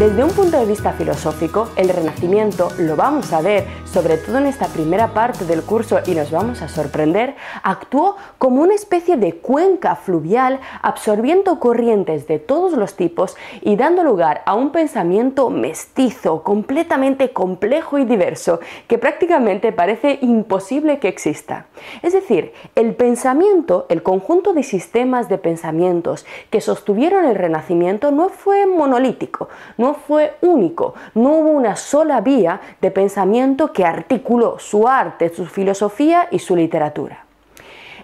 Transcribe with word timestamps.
Desde 0.00 0.24
un 0.24 0.30
punto 0.30 0.58
de 0.58 0.64
vista 0.64 0.94
filosófico, 0.94 1.68
el 1.76 1.90
Renacimiento, 1.90 2.70
lo 2.78 2.96
vamos 2.96 3.34
a 3.34 3.42
ver, 3.42 3.66
sobre 3.92 4.16
todo 4.18 4.38
en 4.38 4.46
esta 4.46 4.66
primera 4.68 5.08
parte 5.14 5.44
del 5.44 5.62
curso 5.62 5.98
y 6.06 6.12
nos 6.12 6.30
vamos 6.30 6.62
a 6.62 6.68
sorprender, 6.68 7.34
actuó 7.62 8.16
como 8.38 8.62
una 8.62 8.74
especie 8.74 9.16
de 9.16 9.36
cuenca 9.36 9.96
fluvial 9.96 10.60
absorbiendo 10.80 11.58
corrientes 11.58 12.28
de 12.28 12.38
todos 12.38 12.72
los 12.74 12.94
tipos 12.94 13.36
y 13.62 13.74
dando 13.74 14.04
lugar 14.04 14.42
a 14.46 14.54
un 14.54 14.70
pensamiento 14.70 15.50
mestizo, 15.50 16.42
completamente 16.44 17.32
complejo 17.32 17.98
y 17.98 18.04
diverso, 18.04 18.60
que 18.86 18.98
prácticamente 18.98 19.72
parece 19.72 20.18
imposible 20.22 21.00
que 21.00 21.08
exista. 21.08 21.66
Es 22.02 22.12
decir, 22.12 22.52
el 22.76 22.94
pensamiento, 22.94 23.86
el 23.88 24.02
conjunto 24.02 24.52
de 24.52 24.62
sistemas 24.62 25.28
de 25.28 25.38
pensamientos 25.38 26.26
que 26.50 26.60
sostuvieron 26.60 27.24
el 27.24 27.34
Renacimiento 27.34 28.10
no 28.12 28.28
fue 28.28 28.66
monolítico, 28.66 29.48
no 29.78 29.94
fue 29.94 30.36
único, 30.42 30.94
no 31.14 31.30
hubo 31.30 31.50
una 31.50 31.74
sola 31.74 32.20
vía 32.20 32.60
de 32.80 32.90
pensamiento 32.90 33.72
que 33.72 33.79
articuló 33.84 34.58
su 34.58 34.88
arte, 34.88 35.28
su 35.28 35.46
filosofía 35.46 36.28
y 36.30 36.38
su 36.38 36.56
literatura. 36.56 37.24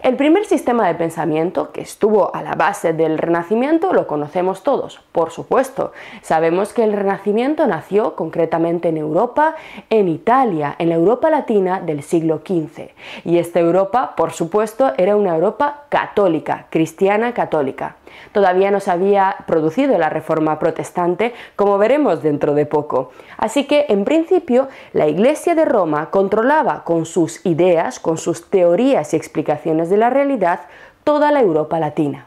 El 0.07 0.15
primer 0.15 0.45
sistema 0.45 0.87
de 0.87 0.95
pensamiento 0.95 1.73
que 1.73 1.81
estuvo 1.81 2.33
a 2.33 2.41
la 2.41 2.55
base 2.55 2.93
del 2.93 3.19
Renacimiento 3.19 3.93
lo 3.93 4.07
conocemos 4.07 4.63
todos, 4.63 5.01
por 5.11 5.33
supuesto. 5.33 5.91
Sabemos 6.23 6.73
que 6.73 6.85
el 6.85 6.93
Renacimiento 6.93 7.67
nació 7.67 8.15
concretamente 8.15 8.91
en 8.91 8.99
Europa, 8.99 9.57
en 9.91 10.07
Italia, 10.07 10.77
en 10.79 10.91
la 10.91 10.95
Europa 10.95 11.29
latina 11.29 11.81
del 11.81 12.05
siglo 12.05 12.43
XV. 12.47 12.91
Y 13.25 13.39
esta 13.39 13.59
Europa, 13.59 14.15
por 14.17 14.31
supuesto, 14.31 14.93
era 14.97 15.17
una 15.17 15.35
Europa 15.35 15.87
católica, 15.89 16.67
cristiana 16.71 17.35
católica. 17.35 17.97
Todavía 18.33 18.71
no 18.71 18.81
se 18.81 18.91
había 18.91 19.37
producido 19.47 19.99
la 19.99 20.09
reforma 20.09 20.59
protestante, 20.59 21.35
como 21.55 21.79
veremos 21.79 22.23
dentro 22.23 22.55
de 22.55 22.67
poco. 22.67 23.11
Así 23.37 23.67
que, 23.67 23.87
en 23.89 24.05
principio, 24.05 24.69
la 24.93 25.09
Iglesia 25.09 25.55
de 25.55 25.65
Roma 25.65 26.11
controlaba 26.11 26.85
con 26.85 27.07
sus 27.07 27.45
ideas, 27.45 27.99
con 28.01 28.19
sus 28.19 28.49
teorías 28.49 29.13
y 29.13 29.17
explicaciones 29.17 29.91
de 29.91 29.96
la 29.97 30.11
realidad, 30.11 30.61
toda 31.05 31.31
la 31.33 31.41
Europa 31.41 31.79
latina. 31.79 32.27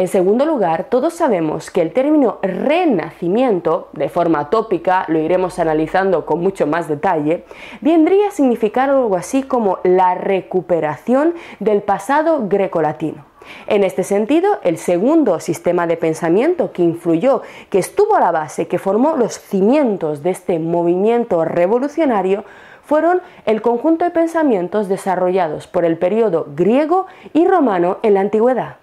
En 0.00 0.08
segundo 0.08 0.46
lugar, 0.46 0.84
todos 0.84 1.12
sabemos 1.12 1.70
que 1.70 1.82
el 1.82 1.92
término 1.92 2.38
renacimiento, 2.40 3.90
de 3.92 4.08
forma 4.08 4.48
tópica, 4.48 5.04
lo 5.08 5.18
iremos 5.18 5.58
analizando 5.58 6.24
con 6.24 6.40
mucho 6.40 6.66
más 6.66 6.88
detalle, 6.88 7.44
vendría 7.82 8.28
a 8.28 8.30
significar 8.30 8.88
algo 8.88 9.14
así 9.14 9.42
como 9.42 9.78
la 9.82 10.14
recuperación 10.14 11.34
del 11.58 11.82
pasado 11.82 12.48
grecolatino. 12.48 13.26
En 13.66 13.84
este 13.84 14.02
sentido, 14.02 14.58
el 14.62 14.78
segundo 14.78 15.38
sistema 15.38 15.86
de 15.86 15.98
pensamiento 15.98 16.72
que 16.72 16.82
influyó, 16.82 17.42
que 17.68 17.78
estuvo 17.78 18.14
a 18.16 18.20
la 18.20 18.30
base, 18.30 18.68
que 18.68 18.78
formó 18.78 19.16
los 19.16 19.34
cimientos 19.38 20.22
de 20.22 20.30
este 20.30 20.58
movimiento 20.58 21.44
revolucionario, 21.44 22.44
fueron 22.90 23.22
el 23.46 23.62
conjunto 23.62 24.04
de 24.04 24.10
pensamientos 24.10 24.88
desarrollados 24.88 25.68
por 25.68 25.84
el 25.84 25.96
periodo 25.96 26.48
griego 26.56 27.06
y 27.32 27.46
romano 27.46 27.98
en 28.02 28.14
la 28.14 28.20
antigüedad. 28.20 28.79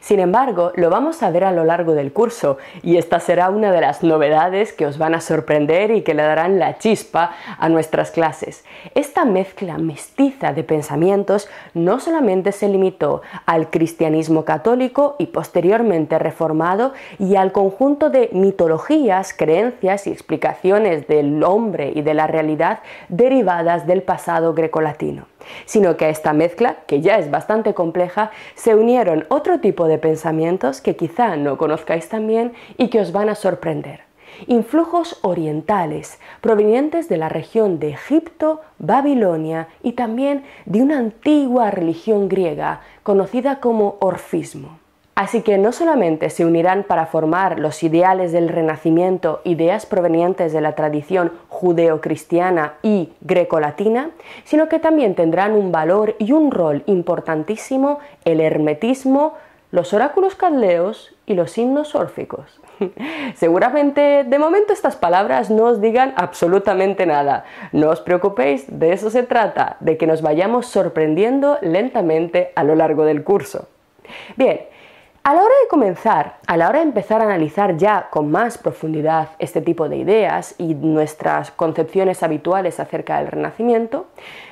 Sin 0.00 0.20
embargo, 0.20 0.72
lo 0.76 0.90
vamos 0.90 1.22
a 1.22 1.30
ver 1.30 1.44
a 1.44 1.52
lo 1.52 1.64
largo 1.64 1.94
del 1.94 2.12
curso 2.12 2.58
y 2.82 2.96
esta 2.96 3.20
será 3.20 3.50
una 3.50 3.72
de 3.72 3.80
las 3.80 4.02
novedades 4.02 4.72
que 4.72 4.86
os 4.86 4.98
van 4.98 5.14
a 5.14 5.20
sorprender 5.20 5.90
y 5.90 6.02
que 6.02 6.14
le 6.14 6.22
darán 6.22 6.58
la 6.58 6.78
chispa 6.78 7.32
a 7.58 7.68
nuestras 7.68 8.10
clases. 8.10 8.64
Esta 8.94 9.24
mezcla 9.24 9.78
mestiza 9.78 10.52
de 10.52 10.64
pensamientos 10.64 11.48
no 11.74 12.00
solamente 12.00 12.52
se 12.52 12.68
limitó 12.68 13.22
al 13.46 13.70
cristianismo 13.70 14.44
católico 14.44 15.16
y 15.18 15.26
posteriormente 15.26 16.18
reformado 16.18 16.92
y 17.18 17.36
al 17.36 17.52
conjunto 17.52 18.10
de 18.10 18.28
mitologías, 18.32 19.34
creencias 19.34 20.06
y 20.06 20.10
explicaciones 20.10 21.06
del 21.06 21.42
hombre 21.42 21.92
y 21.94 22.02
de 22.02 22.14
la 22.14 22.26
realidad 22.26 22.80
derivadas 23.08 23.86
del 23.86 24.02
pasado 24.02 24.54
grecolatino 24.54 25.26
sino 25.64 25.96
que 25.96 26.06
a 26.06 26.10
esta 26.10 26.32
mezcla, 26.32 26.76
que 26.86 27.00
ya 27.00 27.18
es 27.18 27.30
bastante 27.30 27.74
compleja, 27.74 28.30
se 28.54 28.74
unieron 28.74 29.26
otro 29.28 29.60
tipo 29.60 29.86
de 29.86 29.98
pensamientos 29.98 30.80
que 30.80 30.96
quizá 30.96 31.36
no 31.36 31.58
conozcáis 31.58 32.08
también 32.08 32.52
y 32.78 32.88
que 32.88 33.00
os 33.00 33.12
van 33.12 33.28
a 33.28 33.34
sorprender. 33.34 34.00
Influjos 34.46 35.18
orientales 35.22 36.18
provenientes 36.40 37.08
de 37.08 37.16
la 37.16 37.28
región 37.28 37.78
de 37.78 37.90
Egipto, 37.90 38.60
Babilonia 38.78 39.68
y 39.82 39.92
también 39.92 40.44
de 40.66 40.82
una 40.82 40.98
antigua 40.98 41.70
religión 41.70 42.28
griega 42.28 42.82
conocida 43.02 43.60
como 43.60 43.96
orfismo. 44.00 44.78
Así 45.16 45.40
que 45.40 45.56
no 45.56 45.72
solamente 45.72 46.28
se 46.28 46.44
unirán 46.44 46.82
para 46.82 47.06
formar 47.06 47.58
los 47.58 47.82
ideales 47.82 48.32
del 48.32 48.50
Renacimiento, 48.50 49.40
ideas 49.44 49.86
provenientes 49.86 50.52
de 50.52 50.60
la 50.60 50.74
tradición 50.74 51.32
judeocristiana 51.48 52.74
y 52.82 53.14
grecolatina, 53.22 54.10
sino 54.44 54.68
que 54.68 54.78
también 54.78 55.14
tendrán 55.14 55.54
un 55.54 55.72
valor 55.72 56.16
y 56.18 56.32
un 56.32 56.50
rol 56.50 56.82
importantísimo 56.84 57.98
el 58.26 58.42
hermetismo, 58.42 59.32
los 59.70 59.94
oráculos 59.94 60.34
caldeos 60.34 61.16
y 61.24 61.32
los 61.32 61.56
himnos 61.56 61.94
órficos. 61.94 62.60
Seguramente 63.36 64.22
de 64.24 64.38
momento 64.38 64.74
estas 64.74 64.96
palabras 64.96 65.48
no 65.48 65.64
os 65.64 65.80
digan 65.80 66.12
absolutamente 66.16 67.06
nada. 67.06 67.46
No 67.72 67.88
os 67.88 68.02
preocupéis, 68.02 68.66
de 68.68 68.92
eso 68.92 69.08
se 69.08 69.22
trata, 69.22 69.78
de 69.80 69.96
que 69.96 70.06
nos 70.06 70.20
vayamos 70.20 70.66
sorprendiendo 70.66 71.56
lentamente 71.62 72.52
a 72.54 72.64
lo 72.64 72.74
largo 72.74 73.06
del 73.06 73.24
curso. 73.24 73.68
Bien, 74.36 74.60
a 75.26 75.34
la 75.34 75.42
hora 75.42 75.54
de 75.60 75.68
comenzar, 75.68 76.36
a 76.46 76.56
la 76.56 76.68
hora 76.68 76.78
de 76.78 76.84
empezar 76.84 77.20
a 77.20 77.24
analizar 77.24 77.76
ya 77.76 78.10
con 78.10 78.30
más 78.30 78.58
profundidad 78.58 79.30
este 79.40 79.60
tipo 79.60 79.88
de 79.88 79.96
ideas 79.96 80.54
y 80.56 80.76
nuestras 80.76 81.50
concepciones 81.50 82.22
habituales 82.22 82.78
acerca 82.78 83.18
del 83.18 83.26
Renacimiento, 83.26 84.06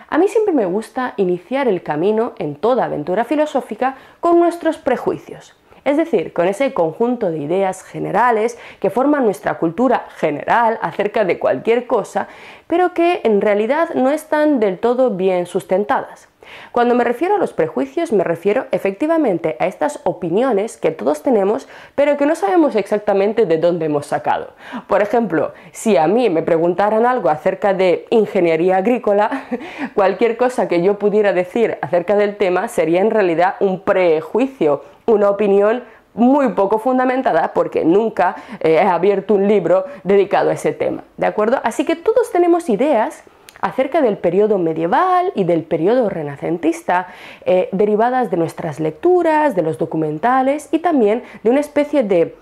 a 0.08 0.18
mí 0.18 0.26
siempre 0.26 0.52
me 0.52 0.66
gusta 0.66 1.14
iniciar 1.16 1.68
el 1.68 1.84
camino 1.84 2.32
en 2.40 2.56
toda 2.56 2.86
aventura 2.86 3.22
filosófica 3.24 3.94
con 4.18 4.40
nuestros 4.40 4.76
prejuicios. 4.76 5.54
Es 5.84 5.96
decir, 5.96 6.32
con 6.32 6.48
ese 6.48 6.74
conjunto 6.74 7.30
de 7.30 7.38
ideas 7.38 7.84
generales 7.84 8.58
que 8.80 8.90
forman 8.90 9.24
nuestra 9.24 9.58
cultura 9.58 10.06
general 10.16 10.80
acerca 10.82 11.24
de 11.24 11.38
cualquier 11.38 11.86
cosa, 11.86 12.26
pero 12.66 12.94
que 12.94 13.20
en 13.22 13.40
realidad 13.40 13.90
no 13.94 14.10
están 14.10 14.58
del 14.58 14.80
todo 14.80 15.10
bien 15.10 15.46
sustentadas. 15.46 16.28
Cuando 16.72 16.94
me 16.94 17.04
refiero 17.04 17.36
a 17.36 17.38
los 17.38 17.52
prejuicios, 17.52 18.12
me 18.12 18.24
refiero 18.24 18.66
efectivamente 18.70 19.56
a 19.58 19.66
estas 19.66 20.00
opiniones 20.04 20.76
que 20.76 20.90
todos 20.90 21.22
tenemos, 21.22 21.68
pero 21.94 22.16
que 22.16 22.26
no 22.26 22.34
sabemos 22.34 22.76
exactamente 22.76 23.46
de 23.46 23.58
dónde 23.58 23.86
hemos 23.86 24.06
sacado. 24.06 24.54
Por 24.86 25.02
ejemplo, 25.02 25.52
si 25.72 25.96
a 25.96 26.06
mí 26.06 26.30
me 26.30 26.42
preguntaran 26.42 27.06
algo 27.06 27.28
acerca 27.28 27.74
de 27.74 28.06
ingeniería 28.10 28.78
agrícola, 28.78 29.44
cualquier 29.94 30.36
cosa 30.36 30.68
que 30.68 30.82
yo 30.82 30.98
pudiera 30.98 31.32
decir 31.32 31.78
acerca 31.80 32.16
del 32.16 32.36
tema 32.36 32.68
sería 32.68 33.00
en 33.00 33.10
realidad 33.10 33.56
un 33.60 33.80
prejuicio, 33.80 34.82
una 35.06 35.30
opinión 35.30 35.84
muy 36.14 36.50
poco 36.50 36.78
fundamentada 36.78 37.52
porque 37.52 37.84
nunca 37.84 38.36
eh, 38.60 38.74
he 38.74 38.86
abierto 38.86 39.34
un 39.34 39.48
libro 39.48 39.84
dedicado 40.04 40.50
a 40.50 40.54
ese 40.54 40.72
tema, 40.72 41.02
¿de 41.16 41.26
acuerdo? 41.26 41.60
Así 41.64 41.84
que 41.84 41.96
todos 41.96 42.30
tenemos 42.30 42.68
ideas 42.68 43.24
acerca 43.64 44.02
del 44.02 44.18
periodo 44.18 44.58
medieval 44.58 45.32
y 45.34 45.44
del 45.44 45.62
periodo 45.62 46.10
renacentista, 46.10 47.08
eh, 47.46 47.70
derivadas 47.72 48.30
de 48.30 48.36
nuestras 48.36 48.78
lecturas, 48.78 49.56
de 49.56 49.62
los 49.62 49.78
documentales 49.78 50.68
y 50.70 50.80
también 50.80 51.22
de 51.42 51.48
una 51.48 51.60
especie 51.60 52.02
de 52.02 52.36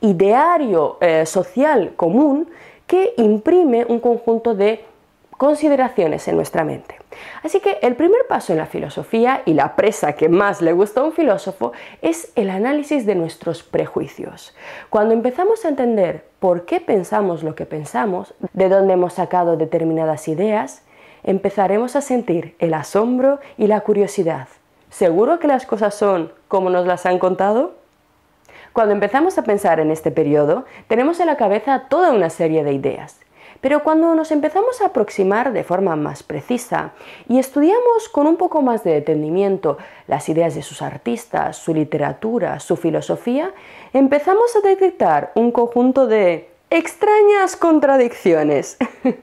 ideario 0.00 0.98
eh, 1.00 1.24
social 1.24 1.92
común 1.94 2.50
que 2.88 3.14
imprime 3.16 3.86
un 3.88 4.00
conjunto 4.00 4.56
de 4.56 4.84
consideraciones 5.30 6.26
en 6.26 6.34
nuestra 6.34 6.64
mente. 6.64 6.96
Así 7.42 7.60
que 7.60 7.78
el 7.82 7.96
primer 7.96 8.26
paso 8.28 8.52
en 8.52 8.58
la 8.58 8.66
filosofía 8.66 9.42
y 9.44 9.54
la 9.54 9.76
presa 9.76 10.14
que 10.14 10.28
más 10.28 10.62
le 10.62 10.72
gusta 10.72 11.00
a 11.00 11.04
un 11.04 11.12
filósofo 11.12 11.72
es 12.02 12.32
el 12.34 12.50
análisis 12.50 13.06
de 13.06 13.14
nuestros 13.14 13.62
prejuicios. 13.62 14.54
Cuando 14.90 15.14
empezamos 15.14 15.64
a 15.64 15.68
entender 15.68 16.24
por 16.40 16.64
qué 16.64 16.80
pensamos 16.80 17.42
lo 17.42 17.54
que 17.54 17.66
pensamos, 17.66 18.34
de 18.52 18.68
dónde 18.68 18.94
hemos 18.94 19.14
sacado 19.14 19.56
determinadas 19.56 20.28
ideas, 20.28 20.82
empezaremos 21.22 21.96
a 21.96 22.00
sentir 22.00 22.54
el 22.58 22.74
asombro 22.74 23.40
y 23.58 23.66
la 23.66 23.80
curiosidad. 23.80 24.48
¿Seguro 24.90 25.38
que 25.38 25.48
las 25.48 25.66
cosas 25.66 25.94
son 25.94 26.32
como 26.48 26.70
nos 26.70 26.86
las 26.86 27.06
han 27.06 27.18
contado? 27.18 27.74
Cuando 28.72 28.92
empezamos 28.92 29.38
a 29.38 29.42
pensar 29.42 29.80
en 29.80 29.90
este 29.90 30.10
periodo, 30.10 30.64
tenemos 30.86 31.18
en 31.20 31.26
la 31.26 31.36
cabeza 31.36 31.84
toda 31.88 32.12
una 32.12 32.30
serie 32.30 32.62
de 32.62 32.72
ideas 32.72 33.20
pero 33.60 33.82
cuando 33.82 34.14
nos 34.14 34.30
empezamos 34.30 34.80
a 34.80 34.86
aproximar 34.86 35.52
de 35.52 35.64
forma 35.64 35.96
más 35.96 36.22
precisa 36.22 36.92
y 37.28 37.38
estudiamos 37.38 38.08
con 38.10 38.26
un 38.26 38.36
poco 38.36 38.62
más 38.62 38.84
de 38.84 38.92
detenimiento 38.92 39.78
las 40.06 40.28
ideas 40.28 40.54
de 40.54 40.62
sus 40.62 40.82
artistas, 40.82 41.56
su 41.56 41.74
literatura, 41.74 42.60
su 42.60 42.76
filosofía, 42.76 43.52
empezamos 43.92 44.54
a 44.56 44.66
detectar 44.66 45.32
un 45.34 45.52
conjunto 45.52 46.06
de 46.06 46.48
extrañas 46.70 47.56
contradicciones. 47.56 48.76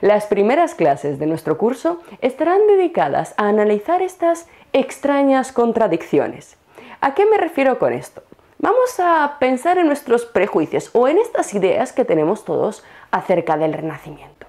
Las 0.00 0.26
primeras 0.26 0.74
clases 0.74 1.18
de 1.18 1.26
nuestro 1.26 1.56
curso 1.56 2.00
estarán 2.20 2.66
dedicadas 2.66 3.34
a 3.36 3.48
analizar 3.48 4.02
estas 4.02 4.46
extrañas 4.72 5.52
contradicciones. 5.52 6.56
¿A 7.00 7.14
qué 7.14 7.26
me 7.26 7.38
refiero 7.38 7.78
con 7.78 7.92
esto? 7.92 8.22
Vamos 8.62 9.00
a 9.00 9.38
pensar 9.38 9.78
en 9.78 9.86
nuestros 9.86 10.26
prejuicios 10.26 10.90
o 10.92 11.08
en 11.08 11.16
estas 11.16 11.54
ideas 11.54 11.94
que 11.94 12.04
tenemos 12.04 12.44
todos 12.44 12.84
acerca 13.10 13.56
del 13.56 13.72
Renacimiento. 13.72 14.46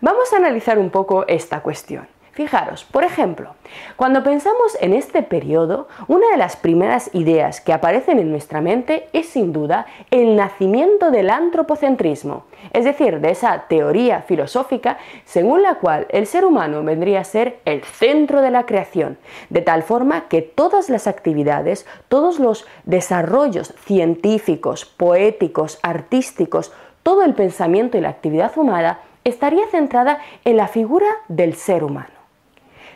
Vamos 0.00 0.32
a 0.32 0.38
analizar 0.38 0.78
un 0.78 0.88
poco 0.88 1.26
esta 1.28 1.60
cuestión. 1.60 2.08
Fijaros, 2.32 2.84
por 2.84 3.02
ejemplo, 3.02 3.54
cuando 3.96 4.22
pensamos 4.22 4.76
en 4.80 4.94
este 4.94 5.22
periodo, 5.22 5.88
una 6.06 6.28
de 6.30 6.36
las 6.36 6.54
primeras 6.54 7.10
ideas 7.12 7.60
que 7.60 7.72
aparecen 7.72 8.20
en 8.20 8.30
nuestra 8.30 8.60
mente 8.60 9.08
es 9.12 9.30
sin 9.30 9.52
duda 9.52 9.86
el 10.12 10.36
nacimiento 10.36 11.10
del 11.10 11.28
antropocentrismo, 11.28 12.44
es 12.72 12.84
decir, 12.84 13.18
de 13.18 13.32
esa 13.32 13.64
teoría 13.68 14.22
filosófica 14.22 14.98
según 15.24 15.62
la 15.62 15.74
cual 15.76 16.06
el 16.10 16.26
ser 16.26 16.44
humano 16.44 16.84
vendría 16.84 17.20
a 17.20 17.24
ser 17.24 17.58
el 17.64 17.82
centro 17.82 18.42
de 18.42 18.52
la 18.52 18.64
creación, 18.64 19.18
de 19.48 19.62
tal 19.62 19.82
forma 19.82 20.28
que 20.28 20.40
todas 20.40 20.88
las 20.88 21.08
actividades, 21.08 21.84
todos 22.08 22.38
los 22.38 22.64
desarrollos 22.84 23.74
científicos, 23.84 24.84
poéticos, 24.84 25.80
artísticos, 25.82 26.72
todo 27.02 27.24
el 27.24 27.34
pensamiento 27.34 27.98
y 27.98 28.02
la 28.02 28.10
actividad 28.10 28.56
humana 28.56 29.00
estaría 29.24 29.66
centrada 29.66 30.20
en 30.44 30.56
la 30.56 30.68
figura 30.68 31.08
del 31.28 31.54
ser 31.54 31.82
humano. 31.82 32.19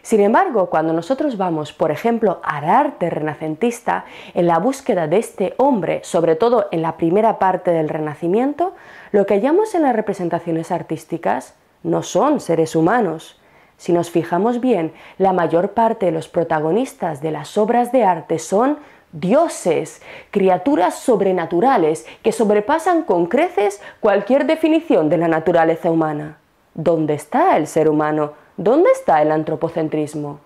Sin 0.04 0.20
embargo, 0.20 0.68
cuando 0.68 0.92
nosotros 0.92 1.38
vamos, 1.38 1.72
por 1.72 1.90
ejemplo, 1.90 2.38
al 2.44 2.68
arte 2.68 3.08
renacentista, 3.08 4.04
en 4.34 4.46
la 4.46 4.58
búsqueda 4.58 5.06
de 5.06 5.16
este 5.16 5.54
hombre, 5.56 6.00
sobre 6.04 6.36
todo 6.36 6.68
en 6.72 6.82
la 6.82 6.98
primera 6.98 7.38
parte 7.38 7.70
del 7.70 7.88
Renacimiento, 7.88 8.74
lo 9.12 9.24
que 9.24 9.32
hallamos 9.32 9.74
en 9.74 9.80
las 9.80 9.96
representaciones 9.96 10.70
artísticas 10.70 11.54
no 11.82 12.02
son 12.02 12.40
seres 12.40 12.76
humanos. 12.76 13.40
Si 13.78 13.94
nos 13.94 14.10
fijamos 14.10 14.60
bien, 14.60 14.92
la 15.16 15.32
mayor 15.32 15.70
parte 15.70 16.04
de 16.04 16.12
los 16.12 16.28
protagonistas 16.28 17.22
de 17.22 17.30
las 17.30 17.56
obras 17.56 17.90
de 17.90 18.04
arte 18.04 18.38
son 18.38 18.80
dioses, 19.12 20.02
criaturas 20.30 20.96
sobrenaturales 20.96 22.04
que 22.22 22.32
sobrepasan 22.32 23.04
con 23.04 23.24
creces 23.24 23.80
cualquier 24.00 24.44
definición 24.44 25.08
de 25.08 25.16
la 25.16 25.28
naturaleza 25.28 25.90
humana. 25.90 26.36
¿Dónde 26.74 27.14
está 27.14 27.56
el 27.56 27.66
ser 27.66 27.88
humano? 27.88 28.43
¿Dónde 28.56 28.90
está 28.90 29.22
el 29.22 29.32
antropocentrismo? 29.32 30.38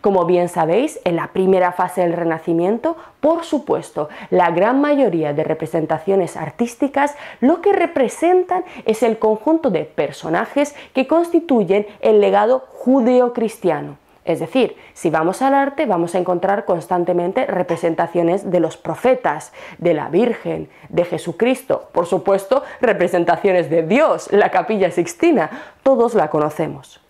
Como 0.00 0.24
bien 0.24 0.48
sabéis, 0.48 1.00
en 1.04 1.16
la 1.16 1.28
primera 1.28 1.72
fase 1.72 2.02
del 2.02 2.12
Renacimiento, 2.12 2.96
por 3.20 3.44
supuesto, 3.44 4.08
la 4.30 4.50
gran 4.50 4.80
mayoría 4.80 5.32
de 5.32 5.44
representaciones 5.44 6.36
artísticas 6.36 7.16
lo 7.40 7.60
que 7.60 7.72
representan 7.72 8.64
es 8.86 9.02
el 9.02 9.18
conjunto 9.18 9.70
de 9.70 9.84
personajes 9.84 10.74
que 10.94 11.06
constituyen 11.06 11.86
el 12.00 12.20
legado 12.20 12.64
judeocristiano 12.72 13.98
es 14.28 14.40
decir, 14.40 14.76
si 14.92 15.08
vamos 15.08 15.40
al 15.40 15.54
arte 15.54 15.86
vamos 15.86 16.14
a 16.14 16.18
encontrar 16.18 16.66
constantemente 16.66 17.46
representaciones 17.46 18.50
de 18.50 18.60
los 18.60 18.76
profetas, 18.76 19.54
de 19.78 19.94
la 19.94 20.10
Virgen, 20.10 20.68
de 20.90 21.06
Jesucristo, 21.06 21.88
por 21.92 22.04
supuesto, 22.04 22.62
representaciones 22.82 23.70
de 23.70 23.84
Dios, 23.84 24.30
la 24.30 24.50
capilla 24.50 24.90
sixtina, 24.90 25.48
todos 25.82 26.14
la 26.14 26.28
conocemos. 26.28 27.00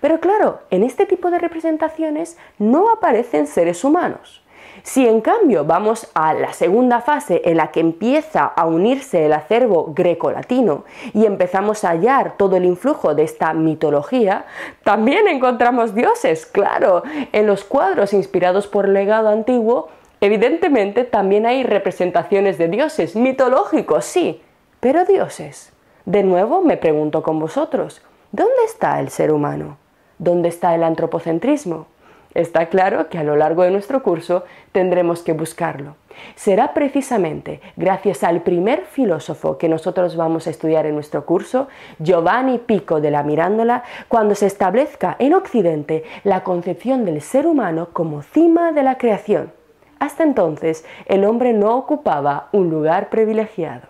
Pero 0.00 0.20
claro, 0.20 0.60
en 0.70 0.82
este 0.82 1.06
tipo 1.06 1.30
de 1.30 1.38
representaciones 1.38 2.38
no 2.58 2.90
aparecen 2.90 3.46
seres 3.46 3.84
humanos. 3.84 4.42
Si 4.82 5.06
en 5.06 5.20
cambio 5.20 5.64
vamos 5.64 6.08
a 6.14 6.34
la 6.34 6.52
segunda 6.52 7.00
fase 7.00 7.42
en 7.44 7.56
la 7.56 7.70
que 7.70 7.80
empieza 7.80 8.44
a 8.44 8.66
unirse 8.66 9.26
el 9.26 9.32
acervo 9.32 9.92
greco-latino 9.94 10.84
y 11.14 11.26
empezamos 11.26 11.84
a 11.84 11.90
hallar 11.90 12.36
todo 12.36 12.56
el 12.56 12.64
influjo 12.64 13.14
de 13.14 13.24
esta 13.24 13.52
mitología, 13.54 14.46
también 14.84 15.26
encontramos 15.28 15.94
dioses, 15.94 16.46
claro, 16.46 17.02
en 17.32 17.46
los 17.46 17.64
cuadros 17.64 18.12
inspirados 18.12 18.66
por 18.66 18.86
el 18.86 18.94
legado 18.94 19.28
antiguo, 19.28 19.88
evidentemente 20.20 21.04
también 21.04 21.46
hay 21.46 21.64
representaciones 21.64 22.56
de 22.58 22.68
dioses, 22.68 23.16
mitológicos, 23.16 24.04
sí, 24.04 24.42
pero 24.80 25.04
dioses. 25.04 25.72
De 26.04 26.22
nuevo 26.22 26.62
me 26.62 26.76
pregunto 26.76 27.22
con 27.22 27.38
vosotros, 27.38 28.00
¿dónde 28.32 28.64
está 28.64 29.00
el 29.00 29.10
ser 29.10 29.32
humano? 29.32 29.76
¿Dónde 30.18 30.48
está 30.48 30.74
el 30.74 30.82
antropocentrismo? 30.82 31.86
Está 32.34 32.66
claro 32.66 33.08
que 33.08 33.18
a 33.18 33.24
lo 33.24 33.36
largo 33.36 33.62
de 33.62 33.70
nuestro 33.70 34.02
curso 34.02 34.44
tendremos 34.72 35.22
que 35.22 35.32
buscarlo. 35.32 35.96
Será 36.34 36.74
precisamente 36.74 37.60
gracias 37.76 38.22
al 38.22 38.42
primer 38.42 38.84
filósofo 38.84 39.56
que 39.56 39.68
nosotros 39.68 40.16
vamos 40.16 40.46
a 40.46 40.50
estudiar 40.50 40.86
en 40.86 40.94
nuestro 40.94 41.24
curso, 41.24 41.68
Giovanni 41.98 42.58
Pico 42.58 43.00
de 43.00 43.10
la 43.10 43.22
Mirándola, 43.22 43.82
cuando 44.08 44.34
se 44.34 44.46
establezca 44.46 45.16
en 45.18 45.34
Occidente 45.34 46.04
la 46.24 46.42
concepción 46.44 47.04
del 47.04 47.22
ser 47.22 47.46
humano 47.46 47.88
como 47.92 48.22
cima 48.22 48.72
de 48.72 48.82
la 48.82 48.98
creación. 48.98 49.52
Hasta 49.98 50.22
entonces, 50.22 50.84
el 51.06 51.24
hombre 51.24 51.52
no 51.52 51.76
ocupaba 51.76 52.48
un 52.52 52.70
lugar 52.70 53.08
privilegiado. 53.08 53.88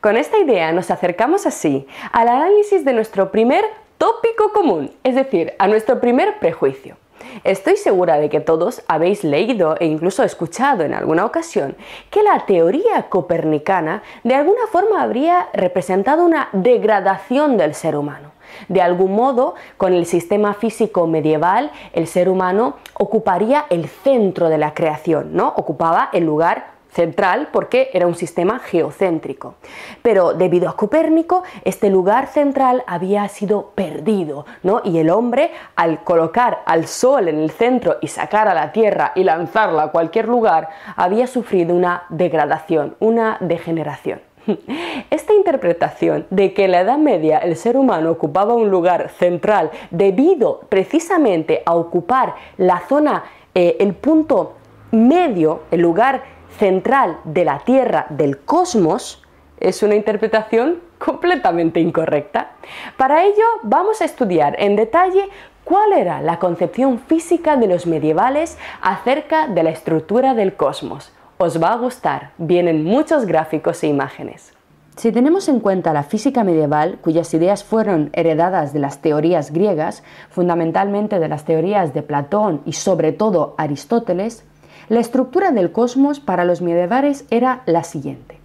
Con 0.00 0.16
esta 0.16 0.38
idea 0.38 0.72
nos 0.72 0.90
acercamos 0.90 1.46
así 1.46 1.86
al 2.12 2.28
análisis 2.28 2.84
de 2.84 2.94
nuestro 2.94 3.30
primer 3.30 3.64
tópico 4.00 4.50
común, 4.54 4.90
es 5.04 5.14
decir, 5.14 5.52
a 5.58 5.68
nuestro 5.68 6.00
primer 6.00 6.38
prejuicio. 6.38 6.96
Estoy 7.44 7.76
segura 7.76 8.16
de 8.16 8.30
que 8.30 8.40
todos 8.40 8.82
habéis 8.88 9.24
leído 9.24 9.76
e 9.78 9.84
incluso 9.84 10.24
escuchado 10.24 10.84
en 10.84 10.94
alguna 10.94 11.26
ocasión 11.26 11.76
que 12.08 12.22
la 12.22 12.46
teoría 12.46 13.10
copernicana 13.10 14.02
de 14.24 14.34
alguna 14.36 14.66
forma 14.72 15.02
habría 15.02 15.50
representado 15.52 16.24
una 16.24 16.48
degradación 16.54 17.58
del 17.58 17.74
ser 17.74 17.94
humano. 17.94 18.32
De 18.68 18.80
algún 18.80 19.14
modo, 19.14 19.54
con 19.76 19.92
el 19.92 20.06
sistema 20.06 20.54
físico 20.54 21.06
medieval, 21.06 21.70
el 21.92 22.06
ser 22.06 22.30
humano 22.30 22.76
ocuparía 22.94 23.66
el 23.68 23.86
centro 23.86 24.48
de 24.48 24.56
la 24.56 24.72
creación, 24.72 25.36
¿no? 25.36 25.52
Ocupaba 25.58 26.08
el 26.14 26.24
lugar 26.24 26.79
central 26.92 27.48
porque 27.52 27.90
era 27.92 28.06
un 28.06 28.14
sistema 28.14 28.58
geocéntrico. 28.58 29.54
Pero 30.02 30.34
debido 30.34 30.68
a 30.68 30.76
Copérnico, 30.76 31.42
este 31.64 31.90
lugar 31.90 32.26
central 32.28 32.84
había 32.86 33.28
sido 33.28 33.70
perdido, 33.74 34.46
¿no? 34.62 34.82
Y 34.84 34.98
el 34.98 35.10
hombre, 35.10 35.50
al 35.76 36.02
colocar 36.04 36.62
al 36.66 36.86
Sol 36.86 37.28
en 37.28 37.38
el 37.38 37.50
centro 37.50 37.96
y 38.00 38.08
sacar 38.08 38.48
a 38.48 38.54
la 38.54 38.72
Tierra 38.72 39.12
y 39.14 39.24
lanzarla 39.24 39.84
a 39.84 39.90
cualquier 39.90 40.28
lugar, 40.28 40.68
había 40.96 41.26
sufrido 41.26 41.74
una 41.74 42.04
degradación, 42.08 42.96
una 43.00 43.36
degeneración. 43.40 44.20
Esta 45.10 45.34
interpretación 45.34 46.26
de 46.30 46.52
que 46.54 46.64
en 46.64 46.72
la 46.72 46.80
Edad 46.80 46.98
Media 46.98 47.38
el 47.38 47.56
ser 47.56 47.76
humano 47.76 48.10
ocupaba 48.10 48.54
un 48.54 48.70
lugar 48.70 49.10
central 49.10 49.70
debido 49.90 50.60
precisamente 50.68 51.62
a 51.66 51.74
ocupar 51.74 52.34
la 52.56 52.82
zona, 52.88 53.24
eh, 53.54 53.76
el 53.80 53.94
punto 53.94 54.54
medio, 54.92 55.62
el 55.70 55.80
lugar 55.80 56.22
central 56.60 57.20
de 57.24 57.46
la 57.46 57.60
Tierra, 57.60 58.04
del 58.10 58.38
cosmos, 58.38 59.24
es 59.58 59.82
una 59.82 59.94
interpretación 59.94 60.80
completamente 60.98 61.80
incorrecta. 61.80 62.50
Para 62.98 63.24
ello 63.24 63.44
vamos 63.62 64.02
a 64.02 64.04
estudiar 64.04 64.56
en 64.58 64.76
detalle 64.76 65.30
cuál 65.64 65.94
era 65.94 66.20
la 66.20 66.38
concepción 66.38 66.98
física 66.98 67.56
de 67.56 67.66
los 67.66 67.86
medievales 67.86 68.58
acerca 68.82 69.48
de 69.48 69.62
la 69.62 69.70
estructura 69.70 70.34
del 70.34 70.54
cosmos. 70.54 71.12
Os 71.38 71.62
va 71.62 71.72
a 71.72 71.76
gustar, 71.76 72.32
vienen 72.36 72.84
muchos 72.84 73.24
gráficos 73.24 73.82
e 73.82 73.86
imágenes. 73.86 74.52
Si 74.96 75.12
tenemos 75.12 75.48
en 75.48 75.60
cuenta 75.60 75.94
la 75.94 76.02
física 76.02 76.44
medieval, 76.44 76.98
cuyas 77.00 77.32
ideas 77.32 77.64
fueron 77.64 78.10
heredadas 78.12 78.74
de 78.74 78.80
las 78.80 79.00
teorías 79.00 79.50
griegas, 79.50 80.02
fundamentalmente 80.28 81.18
de 81.18 81.28
las 81.28 81.46
teorías 81.46 81.94
de 81.94 82.02
Platón 82.02 82.60
y 82.66 82.74
sobre 82.74 83.12
todo 83.12 83.54
Aristóteles, 83.56 84.44
la 84.90 84.98
estructura 84.98 85.52
del 85.52 85.70
cosmos 85.70 86.18
para 86.18 86.44
los 86.44 86.62
medievales 86.62 87.24
era 87.30 87.62
la 87.64 87.84
siguiente. 87.84 88.40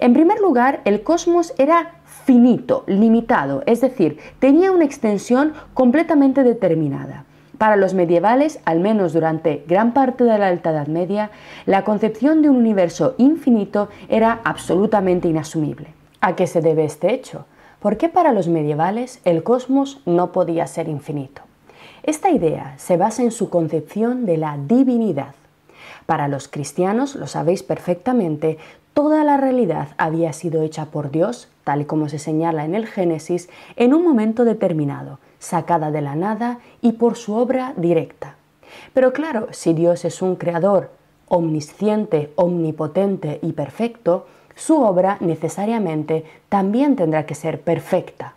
En 0.00 0.14
primer 0.14 0.40
lugar, 0.40 0.80
el 0.84 1.04
cosmos 1.04 1.54
era 1.58 1.92
finito, 2.24 2.82
limitado, 2.88 3.62
es 3.66 3.80
decir, 3.80 4.18
tenía 4.40 4.72
una 4.72 4.84
extensión 4.84 5.52
completamente 5.74 6.42
determinada. 6.42 7.24
Para 7.56 7.76
los 7.76 7.94
medievales, 7.94 8.58
al 8.64 8.80
menos 8.80 9.12
durante 9.12 9.64
gran 9.68 9.94
parte 9.94 10.24
de 10.24 10.36
la 10.36 10.48
Alta 10.48 10.70
Edad 10.70 10.88
Media, 10.88 11.30
la 11.66 11.84
concepción 11.84 12.42
de 12.42 12.50
un 12.50 12.56
universo 12.56 13.14
infinito 13.16 13.88
era 14.08 14.40
absolutamente 14.42 15.28
inasumible. 15.28 15.94
¿A 16.20 16.34
qué 16.34 16.48
se 16.48 16.62
debe 16.62 16.84
este 16.84 17.14
hecho? 17.14 17.46
¿Por 17.78 17.96
qué 17.96 18.08
para 18.08 18.32
los 18.32 18.48
medievales 18.48 19.20
el 19.24 19.44
cosmos 19.44 20.00
no 20.04 20.32
podía 20.32 20.66
ser 20.66 20.88
infinito? 20.88 21.42
Esta 22.02 22.30
idea 22.30 22.74
se 22.76 22.96
basa 22.96 23.22
en 23.22 23.30
su 23.30 23.50
concepción 23.50 24.26
de 24.26 24.36
la 24.36 24.58
divinidad. 24.58 25.36
Para 26.06 26.28
los 26.28 26.48
cristianos, 26.48 27.16
lo 27.16 27.26
sabéis 27.26 27.62
perfectamente, 27.62 28.58
toda 28.94 29.24
la 29.24 29.36
realidad 29.36 29.88
había 29.98 30.32
sido 30.32 30.62
hecha 30.62 30.86
por 30.86 31.10
Dios, 31.10 31.48
tal 31.64 31.82
y 31.82 31.84
como 31.84 32.08
se 32.08 32.18
señala 32.18 32.64
en 32.64 32.74
el 32.74 32.86
Génesis, 32.86 33.48
en 33.74 33.92
un 33.92 34.04
momento 34.04 34.44
determinado, 34.44 35.18
sacada 35.38 35.90
de 35.90 36.00
la 36.00 36.14
nada 36.14 36.60
y 36.80 36.92
por 36.92 37.16
su 37.16 37.34
obra 37.34 37.74
directa. 37.76 38.36
Pero 38.94 39.12
claro, 39.12 39.48
si 39.50 39.74
Dios 39.74 40.04
es 40.04 40.22
un 40.22 40.36
creador 40.36 40.90
omnisciente, 41.28 42.32
omnipotente 42.36 43.40
y 43.42 43.52
perfecto, 43.52 44.26
su 44.54 44.80
obra 44.80 45.18
necesariamente 45.20 46.24
también 46.48 46.96
tendrá 46.96 47.26
que 47.26 47.34
ser 47.34 47.60
perfecta. 47.60 48.34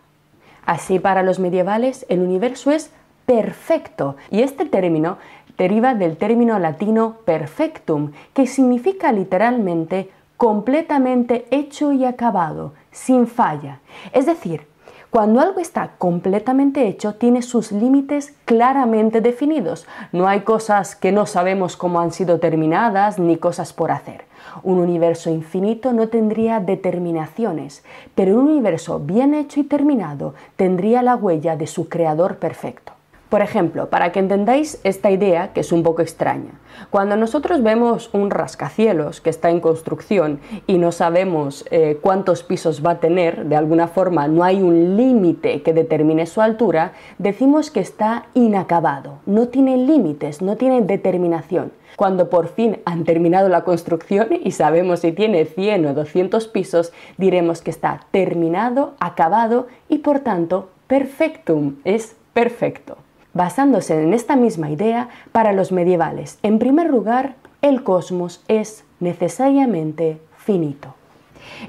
Así 0.66 0.98
para 0.98 1.22
los 1.22 1.38
medievales 1.38 2.04
el 2.08 2.20
universo 2.20 2.70
es 2.70 2.90
perfecto 3.26 4.16
y 4.30 4.42
este 4.42 4.66
término 4.66 5.18
deriva 5.60 5.92
del 5.94 6.16
término 6.16 6.58
latino 6.58 7.16
perfectum, 7.26 8.12
que 8.32 8.46
significa 8.46 9.12
literalmente 9.12 10.08
completamente 10.38 11.44
hecho 11.50 11.92
y 11.92 12.06
acabado, 12.06 12.72
sin 12.90 13.26
falla. 13.26 13.80
Es 14.14 14.24
decir, 14.24 14.66
cuando 15.10 15.38
algo 15.38 15.60
está 15.60 15.90
completamente 15.98 16.88
hecho, 16.88 17.16
tiene 17.16 17.42
sus 17.42 17.72
límites 17.72 18.32
claramente 18.46 19.20
definidos. 19.20 19.86
No 20.12 20.28
hay 20.28 20.40
cosas 20.40 20.96
que 20.96 21.12
no 21.12 21.26
sabemos 21.26 21.76
cómo 21.76 22.00
han 22.00 22.12
sido 22.12 22.40
terminadas 22.40 23.18
ni 23.18 23.36
cosas 23.36 23.74
por 23.74 23.90
hacer. 23.90 24.24
Un 24.62 24.78
universo 24.78 25.28
infinito 25.28 25.92
no 25.92 26.08
tendría 26.08 26.60
determinaciones, 26.60 27.84
pero 28.14 28.38
un 28.38 28.48
universo 28.48 28.98
bien 28.98 29.34
hecho 29.34 29.60
y 29.60 29.64
terminado 29.64 30.32
tendría 30.56 31.02
la 31.02 31.16
huella 31.16 31.54
de 31.56 31.66
su 31.66 31.90
creador 31.90 32.38
perfecto. 32.38 32.92
Por 33.30 33.42
ejemplo, 33.42 33.90
para 33.90 34.10
que 34.10 34.18
entendáis 34.18 34.80
esta 34.82 35.08
idea 35.08 35.52
que 35.52 35.60
es 35.60 35.70
un 35.70 35.84
poco 35.84 36.02
extraña, 36.02 36.58
cuando 36.90 37.16
nosotros 37.16 37.62
vemos 37.62 38.10
un 38.12 38.28
rascacielos 38.28 39.20
que 39.20 39.30
está 39.30 39.50
en 39.50 39.60
construcción 39.60 40.40
y 40.66 40.78
no 40.78 40.90
sabemos 40.90 41.64
eh, 41.70 41.98
cuántos 42.02 42.42
pisos 42.42 42.84
va 42.84 42.92
a 42.92 42.98
tener, 42.98 43.44
de 43.44 43.54
alguna 43.54 43.86
forma 43.86 44.26
no 44.26 44.42
hay 44.42 44.60
un 44.60 44.96
límite 44.96 45.62
que 45.62 45.72
determine 45.72 46.26
su 46.26 46.40
altura, 46.40 46.92
decimos 47.18 47.70
que 47.70 47.78
está 47.78 48.26
inacabado, 48.34 49.20
no 49.26 49.46
tiene 49.46 49.76
límites, 49.76 50.42
no 50.42 50.56
tiene 50.56 50.82
determinación. 50.82 51.70
Cuando 51.94 52.30
por 52.30 52.48
fin 52.48 52.80
han 52.84 53.04
terminado 53.04 53.48
la 53.48 53.62
construcción 53.62 54.30
y 54.42 54.50
sabemos 54.50 55.00
si 55.00 55.12
tiene 55.12 55.44
100 55.44 55.86
o 55.86 55.94
200 55.94 56.48
pisos, 56.48 56.92
diremos 57.16 57.62
que 57.62 57.70
está 57.70 58.00
terminado, 58.10 58.94
acabado 58.98 59.68
y 59.88 59.98
por 59.98 60.18
tanto 60.18 60.70
perfectum, 60.88 61.76
es 61.84 62.16
perfecto 62.32 62.96
basándose 63.34 64.02
en 64.02 64.14
esta 64.14 64.36
misma 64.36 64.70
idea 64.70 65.08
para 65.32 65.52
los 65.52 65.72
medievales. 65.72 66.38
En 66.42 66.58
primer 66.58 66.90
lugar, 66.90 67.34
el 67.62 67.82
cosmos 67.82 68.42
es 68.48 68.84
necesariamente 69.00 70.20
finito. 70.36 70.94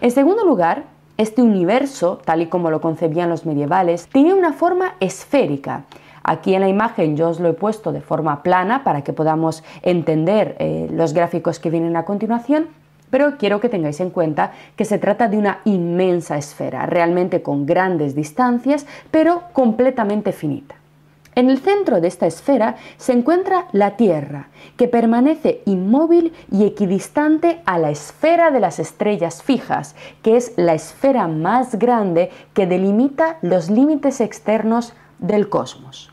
En 0.02 0.12
segundo 0.12 0.46
lugar, 0.46 0.84
este 1.18 1.42
universo, 1.42 2.20
tal 2.24 2.42
y 2.42 2.48
como 2.48 2.72
lo 2.72 2.82
concebían 2.82 3.30
los 3.30 3.46
medievales, 3.46 4.08
tiene 4.08 4.34
una 4.34 4.54
forma 4.54 4.96
esférica. 5.00 5.84
Aquí 6.24 6.54
en 6.56 6.62
la 6.62 6.70
imagen 6.70 7.18
yo 7.18 7.30
os 7.30 7.40
lo 7.40 7.50
he 7.50 7.54
puesto 7.54 7.92
de 7.92 8.02
forma 8.02 8.44
plana 8.44 8.84
para 8.84 9.04
que 9.04 9.14
podamos 9.14 9.64
entender 9.82 10.56
eh, 10.60 10.88
los 10.92 11.14
gráficos 11.14 11.60
que 11.60 11.70
vienen 11.70 11.96
a 11.96 12.06
continuación, 12.06 12.68
pero 13.10 13.38
quiero 13.38 13.60
que 13.60 13.70
tengáis 13.70 14.00
en 14.00 14.10
cuenta 14.10 14.52
que 14.76 14.86
se 14.86 14.98
trata 14.98 15.28
de 15.28 15.38
una 15.38 15.60
inmensa 15.66 16.38
esfera, 16.38 16.86
realmente 16.86 17.42
con 17.42 17.66
grandes 17.66 18.16
distancias, 18.16 18.86
pero 19.12 19.44
completamente 19.54 20.32
finita. 20.32 20.81
En 21.34 21.50
el 21.50 21.60
centro 21.60 22.02
de 22.02 22.10
esta 22.10 22.28
esfera 22.28 22.76
se 22.98 23.14
encuentra 23.14 23.68
la 23.72 23.96
Tierra, 23.96 24.50
que 24.76 24.90
permanece 24.90 25.62
inmóvil 25.66 26.34
y 26.52 26.66
equidistante 26.66 27.62
a 27.66 27.78
la 27.78 27.90
esfera 27.90 28.52
de 28.52 28.60
las 28.60 28.80
estrellas 28.80 29.42
fijas, 29.42 29.96
que 30.24 30.36
es 30.36 30.52
la 30.58 30.74
esfera 30.74 31.30
más 31.30 31.80
grande 31.80 32.32
que 32.54 32.68
delimita 32.68 33.38
los 33.42 33.70
límites 33.70 34.20
externos 34.20 34.94
del 35.20 35.48
cosmos. 35.48 36.12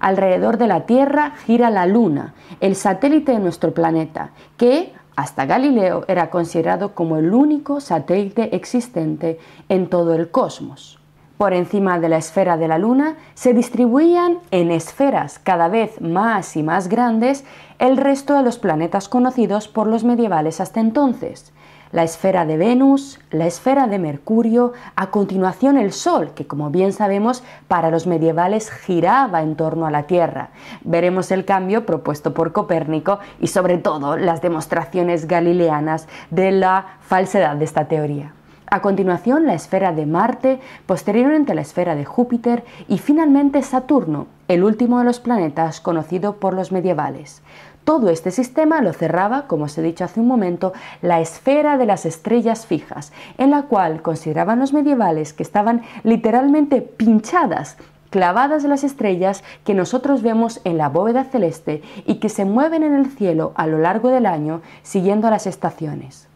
Alrededor 0.00 0.58
de 0.58 0.66
la 0.66 0.84
Tierra 0.84 1.32
gira 1.46 1.70
la 1.70 1.86
Luna, 1.86 2.34
el 2.60 2.76
satélite 2.76 3.32
de 3.32 3.38
nuestro 3.38 3.72
planeta, 3.72 4.30
que 4.58 4.92
hasta 5.16 5.46
Galileo 5.46 6.04
era 6.08 6.28
considerado 6.28 6.94
como 6.94 7.16
el 7.16 7.32
único 7.32 7.80
satélite 7.80 8.54
existente 8.54 9.38
en 9.70 9.88
todo 9.88 10.14
el 10.14 10.30
cosmos 10.30 10.97
por 11.38 11.54
encima 11.54 12.00
de 12.00 12.08
la 12.08 12.18
esfera 12.18 12.56
de 12.56 12.68
la 12.68 12.78
Luna, 12.78 13.14
se 13.34 13.54
distribuían 13.54 14.38
en 14.50 14.72
esferas 14.72 15.38
cada 15.38 15.68
vez 15.68 16.00
más 16.00 16.56
y 16.56 16.64
más 16.64 16.88
grandes 16.88 17.44
el 17.78 17.96
resto 17.96 18.34
de 18.34 18.42
los 18.42 18.58
planetas 18.58 19.08
conocidos 19.08 19.68
por 19.68 19.86
los 19.86 20.02
medievales 20.02 20.60
hasta 20.60 20.80
entonces. 20.80 21.52
La 21.90 22.02
esfera 22.02 22.44
de 22.44 22.58
Venus, 22.58 23.18
la 23.30 23.46
esfera 23.46 23.86
de 23.86 23.98
Mercurio, 23.98 24.74
a 24.94 25.10
continuación 25.10 25.78
el 25.78 25.92
Sol, 25.92 26.32
que 26.34 26.46
como 26.46 26.68
bien 26.68 26.92
sabemos 26.92 27.42
para 27.66 27.90
los 27.90 28.06
medievales 28.06 28.70
giraba 28.70 29.40
en 29.40 29.56
torno 29.56 29.86
a 29.86 29.90
la 29.90 30.02
Tierra. 30.02 30.50
Veremos 30.82 31.30
el 31.30 31.46
cambio 31.46 31.86
propuesto 31.86 32.34
por 32.34 32.52
Copérnico 32.52 33.20
y 33.40 33.46
sobre 33.46 33.78
todo 33.78 34.18
las 34.18 34.42
demostraciones 34.42 35.26
galileanas 35.26 36.08
de 36.30 36.50
la 36.50 36.98
falsedad 37.00 37.56
de 37.56 37.64
esta 37.64 37.86
teoría. 37.86 38.34
A 38.70 38.82
continuación, 38.82 39.46
la 39.46 39.54
esfera 39.54 39.92
de 39.92 40.04
Marte, 40.04 40.60
posteriormente 40.84 41.54
la 41.54 41.62
esfera 41.62 41.94
de 41.94 42.04
Júpiter 42.04 42.64
y 42.86 42.98
finalmente 42.98 43.62
Saturno, 43.62 44.26
el 44.46 44.62
último 44.62 44.98
de 44.98 45.06
los 45.06 45.20
planetas 45.20 45.80
conocido 45.80 46.36
por 46.36 46.52
los 46.52 46.70
medievales. 46.70 47.40
Todo 47.84 48.10
este 48.10 48.30
sistema 48.30 48.82
lo 48.82 48.92
cerraba, 48.92 49.46
como 49.46 49.64
os 49.64 49.78
he 49.78 49.82
dicho 49.82 50.04
hace 50.04 50.20
un 50.20 50.26
momento, 50.26 50.74
la 51.00 51.22
esfera 51.22 51.78
de 51.78 51.86
las 51.86 52.04
estrellas 52.04 52.66
fijas, 52.66 53.10
en 53.38 53.52
la 53.52 53.62
cual 53.62 54.02
consideraban 54.02 54.58
los 54.58 54.74
medievales 54.74 55.32
que 55.32 55.42
estaban 55.42 55.80
literalmente 56.04 56.82
pinchadas 56.82 57.78
clavadas 58.10 58.64
las 58.64 58.84
estrellas 58.84 59.44
que 59.64 59.74
nosotros 59.74 60.22
vemos 60.22 60.60
en 60.64 60.78
la 60.78 60.88
bóveda 60.88 61.24
celeste 61.24 61.82
y 62.06 62.16
que 62.16 62.28
se 62.28 62.44
mueven 62.44 62.82
en 62.82 62.94
el 62.94 63.06
cielo 63.06 63.52
a 63.54 63.66
lo 63.66 63.78
largo 63.78 64.08
del 64.08 64.26
año 64.26 64.62
siguiendo 64.82 65.28
las 65.30 65.46
estaciones. 65.46 66.27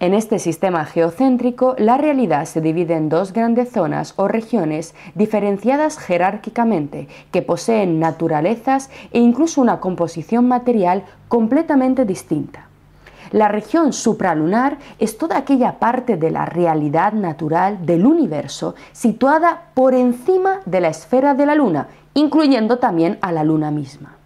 En 0.00 0.14
este 0.14 0.38
sistema 0.38 0.84
geocéntrico, 0.84 1.74
la 1.76 1.98
realidad 1.98 2.44
se 2.44 2.60
divide 2.60 2.94
en 2.94 3.08
dos 3.08 3.32
grandes 3.32 3.72
zonas 3.72 4.14
o 4.14 4.28
regiones 4.28 4.94
diferenciadas 5.16 5.98
jerárquicamente, 5.98 7.08
que 7.32 7.42
poseen 7.42 7.98
naturalezas 7.98 8.90
e 9.10 9.18
incluso 9.18 9.60
una 9.60 9.80
composición 9.80 10.46
material 10.46 11.02
completamente 11.26 12.04
distinta. 12.04 12.68
La 13.32 13.48
región 13.48 13.92
supralunar 13.92 14.78
es 15.00 15.18
toda 15.18 15.36
aquella 15.36 15.80
parte 15.80 16.16
de 16.16 16.30
la 16.30 16.46
realidad 16.46 17.12
natural 17.12 17.84
del 17.84 18.06
universo 18.06 18.76
situada 18.92 19.64
por 19.74 19.94
encima 19.94 20.60
de 20.64 20.80
la 20.80 20.88
esfera 20.88 21.34
de 21.34 21.44
la 21.44 21.56
Luna, 21.56 21.88
incluyendo 22.14 22.78
también 22.78 23.18
a 23.20 23.32
la 23.32 23.42
Luna 23.42 23.72
misma. 23.72 24.17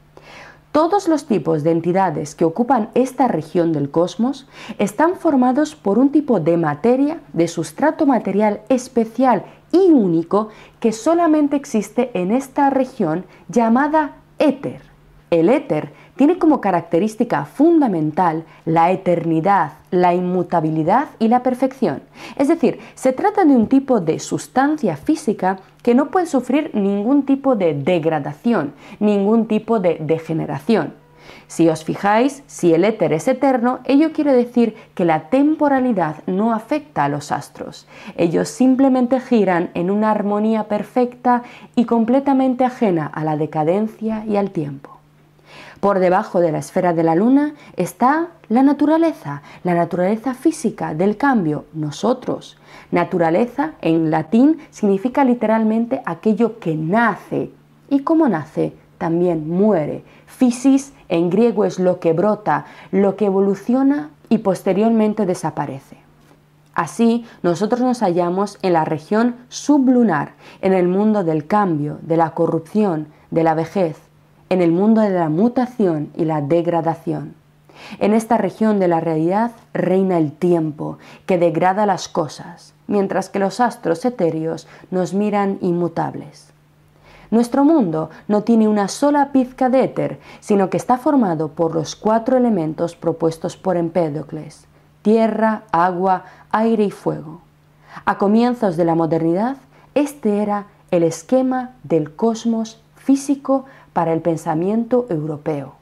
Todos 0.73 1.07
los 1.07 1.27
tipos 1.27 1.65
de 1.65 1.71
entidades 1.71 2.35
que 2.35 2.47
ocupan 2.47 2.89
esta 2.95 3.29
región 3.29 3.75
del 3.75 3.91
cosmos 3.91 4.49
están 4.79 5.17
formados 5.17 5.75
por 5.75 5.99
un 5.99 6.11
tipo 6.11 6.41
de 6.41 6.57
materia, 6.57 7.21
de 7.35 7.47
sustrato 7.47 8.07
material 8.07 8.63
especial 8.71 9.45
y 9.71 9.91
único 9.91 10.49
que 10.81 10.93
solamente 10.93 11.57
existe 11.57 12.11
en 12.15 12.31
esta 12.31 12.71
región 12.71 13.27
llamada 13.51 14.17
éter. 14.39 14.81
El 15.31 15.51
éter 15.51 15.93
tiene 16.17 16.39
como 16.39 16.63
característica 16.63 17.45
fundamental 17.45 18.45
la 18.65 18.93
eternidad, 18.93 19.73
la 19.91 20.15
inmutabilidad 20.15 21.09
y 21.19 21.29
la 21.29 21.43
perfección. 21.43 22.03
Es 22.37 22.49
decir, 22.49 22.81
se 22.95 23.13
trata 23.13 23.45
de 23.45 23.57
un 23.57 23.67
tipo 23.67 24.01
de 24.01 24.19
sustancia 24.19 24.97
física 24.97 25.59
que 25.83 25.95
no 25.95 26.11
puede 26.11 26.27
sufrir 26.27 26.71
ningún 26.75 27.25
tipo 27.25 27.57
de 27.57 27.75
degradación, 27.75 28.73
ningún 29.01 29.47
tipo 29.47 29.81
de 29.81 29.99
degeneración. 30.01 30.95
Si 31.47 31.69
os 31.69 31.85
fijáis, 31.85 32.43
si 32.47 32.73
el 32.73 32.85
éter 32.85 33.13
es 33.13 33.29
eterno, 33.29 33.81
ello 33.85 34.13
quiere 34.13 34.33
decir 34.33 34.75
que 34.95 35.05
la 35.05 35.29
temporalidad 35.29 36.17
no 36.27 36.55
afecta 36.55 37.05
a 37.05 37.09
los 37.09 37.31
astros. 37.31 37.87
Ellos 38.17 38.49
simplemente 38.49 39.21
giran 39.21 39.71
en 39.75 39.91
una 39.91 40.11
armonía 40.11 40.65
perfecta 40.65 41.43
y 41.77 41.85
completamente 41.85 42.65
ajena 42.65 43.07
a 43.07 43.23
la 43.25 43.37
decadencia 43.37 44.25
y 44.27 44.37
al 44.37 44.51
tiempo. 44.51 45.02
Por 45.83 45.99
debajo 45.99 46.39
de 46.39 46.53
la 46.53 46.59
esfera 46.59 46.93
de 46.93 47.03
la 47.03 47.17
luna 47.17 47.55
está 47.75 48.29
la 48.49 48.63
naturaleza, 48.63 49.43
la 49.65 49.75
naturaleza 49.75 50.33
física 50.33 50.95
del 50.95 51.17
cambio, 51.17 51.65
nosotros. 51.73 52.57
Naturaleza 52.93 53.73
en 53.81 54.13
latín 54.13 54.59
significa 54.71 55.25
literalmente 55.25 56.01
aquello 56.07 56.61
que 56.61 56.77
nace. 56.77 57.51
Y 57.91 58.05
como 58.05 58.29
nace, 58.29 58.77
también 58.97 59.49
muere. 59.51 60.05
Physis 60.27 60.93
en 61.09 61.31
griego 61.31 61.65
es 61.65 61.81
lo 61.81 61.99
que 61.99 62.13
brota, 62.13 62.65
lo 62.93 63.17
que 63.17 63.27
evoluciona 63.27 64.11
y 64.29 64.39
posteriormente 64.39 65.27
desaparece. 65.27 65.97
Así, 66.75 67.27
nosotros 67.43 67.81
nos 67.81 68.03
hallamos 68.03 68.57
en 68.63 68.75
la 68.75 68.85
región 68.85 69.35
sublunar, 69.49 70.35
en 70.61 70.75
el 70.75 70.87
mundo 70.87 71.25
del 71.25 71.49
cambio, 71.49 71.99
de 72.03 72.19
la 72.19 72.35
corrupción, 72.35 73.09
de 73.33 73.43
la 73.43 73.55
vejez, 73.55 74.12
en 74.53 74.61
el 74.61 74.71
mundo 74.71 75.01
de 75.01 75.09
la 75.09 75.31
mutación 75.31 76.11
y 76.15 76.27
la 76.27 76.43
degradación. 76.43 77.35
En 78.01 78.13
esta 78.13 78.37
región 78.37 78.79
de 78.81 78.87
la 78.87 79.01
realidad 79.01 79.53
reina 79.73 80.19
el 80.19 80.31
tiempo, 80.31 80.99
que 81.25 81.39
degrada 81.39 81.87
las 81.87 82.07
cosas, 82.07 82.75
mientras 82.87 83.31
que 83.31 83.39
los 83.39 83.61
astros 83.61 84.05
etéreos 84.05 84.69
nos 84.91 85.15
miran 85.15 85.57
inmutables. 85.63 86.51
Nuestro 87.31 87.65
mundo 87.65 88.11
no 88.29 88.43
tiene 88.43 88.69
una 88.69 88.89
sola 88.89 89.33
pizca 89.33 89.71
de 89.71 89.85
éter, 89.85 90.21
sino 90.41 90.69
que 90.69 90.77
está 90.77 90.99
formado 90.99 91.49
por 91.49 91.75
los 91.75 91.97
cuatro 91.97 92.37
elementos 92.37 92.95
propuestos 92.95 93.57
por 93.57 93.79
Empédocles, 93.79 94.67
tierra, 95.01 95.63
agua, 95.73 96.25
aire 96.51 96.85
y 96.85 96.91
fuego. 96.91 97.41
A 98.05 98.19
comienzos 98.19 98.77
de 98.77 98.85
la 98.85 98.95
modernidad, 98.95 99.57
este 99.95 100.43
era 100.43 100.67
el 100.91 101.05
esquema 101.05 101.71
del 101.85 102.15
cosmos 102.15 102.83
físico 103.03 103.65
para 103.93 104.13
el 104.13 104.21
pensamiento 104.21 105.07
europeo. 105.11 105.75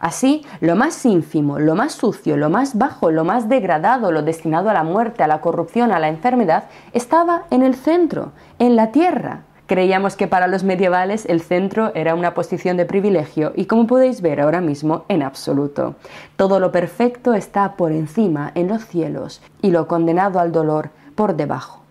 Así, 0.00 0.44
lo 0.60 0.76
más 0.76 1.04
ínfimo, 1.04 1.58
lo 1.58 1.74
más 1.74 1.92
sucio, 1.92 2.36
lo 2.36 2.50
más 2.50 2.78
bajo, 2.78 3.10
lo 3.10 3.24
más 3.24 3.48
degradado, 3.48 4.12
lo 4.12 4.22
destinado 4.22 4.70
a 4.70 4.74
la 4.74 4.84
muerte, 4.84 5.24
a 5.24 5.28
la 5.28 5.40
corrupción, 5.40 5.90
a 5.90 5.98
la 5.98 6.08
enfermedad, 6.08 6.64
estaba 6.92 7.44
en 7.50 7.62
el 7.62 7.74
centro, 7.74 8.32
en 8.58 8.76
la 8.76 8.92
tierra. 8.92 9.42
Creíamos 9.66 10.16
que 10.16 10.28
para 10.28 10.46
los 10.46 10.64
medievales 10.64 11.26
el 11.26 11.42
centro 11.42 11.92
era 11.94 12.14
una 12.14 12.32
posición 12.32 12.76
de 12.76 12.86
privilegio 12.86 13.52
y 13.54 13.66
como 13.66 13.86
podéis 13.86 14.22
ver 14.22 14.40
ahora 14.40 14.60
mismo, 14.60 15.04
en 15.08 15.22
absoluto. 15.22 15.96
Todo 16.36 16.60
lo 16.60 16.72
perfecto 16.72 17.34
está 17.34 17.74
por 17.74 17.92
encima, 17.92 18.52
en 18.54 18.68
los 18.68 18.86
cielos, 18.86 19.42
y 19.60 19.70
lo 19.70 19.88
condenado 19.88 20.38
al 20.38 20.52
dolor 20.52 20.90
por 21.14 21.34
debajo. 21.34 21.87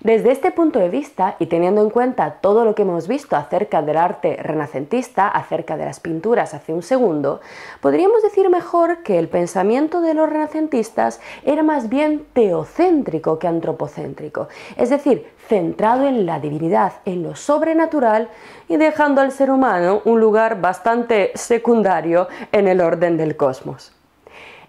Desde 0.00 0.32
este 0.32 0.50
punto 0.50 0.78
de 0.78 0.88
vista 0.88 1.36
y 1.38 1.46
teniendo 1.46 1.80
en 1.80 1.90
cuenta 1.90 2.38
todo 2.40 2.64
lo 2.64 2.74
que 2.74 2.82
hemos 2.82 3.06
visto 3.06 3.36
acerca 3.36 3.82
del 3.82 3.96
arte 3.96 4.36
renacentista, 4.42 5.28
acerca 5.28 5.76
de 5.76 5.84
las 5.84 6.00
pinturas 6.00 6.54
hace 6.54 6.72
un 6.72 6.82
segundo, 6.82 7.40
podríamos 7.80 8.22
decir 8.22 8.50
mejor 8.50 9.02
que 9.02 9.18
el 9.18 9.28
pensamiento 9.28 10.00
de 10.00 10.14
los 10.14 10.28
renacentistas 10.28 11.20
era 11.44 11.62
más 11.62 11.88
bien 11.88 12.26
teocéntrico 12.32 13.38
que 13.38 13.46
antropocéntrico, 13.46 14.48
es 14.76 14.90
decir, 14.90 15.26
centrado 15.48 16.06
en 16.06 16.26
la 16.26 16.40
divinidad, 16.40 16.94
en 17.04 17.22
lo 17.22 17.36
sobrenatural 17.36 18.28
y 18.68 18.76
dejando 18.76 19.20
al 19.20 19.32
ser 19.32 19.50
humano 19.50 20.02
un 20.04 20.20
lugar 20.20 20.60
bastante 20.60 21.30
secundario 21.34 22.28
en 22.50 22.68
el 22.68 22.80
orden 22.80 23.16
del 23.16 23.36
cosmos. 23.36 23.92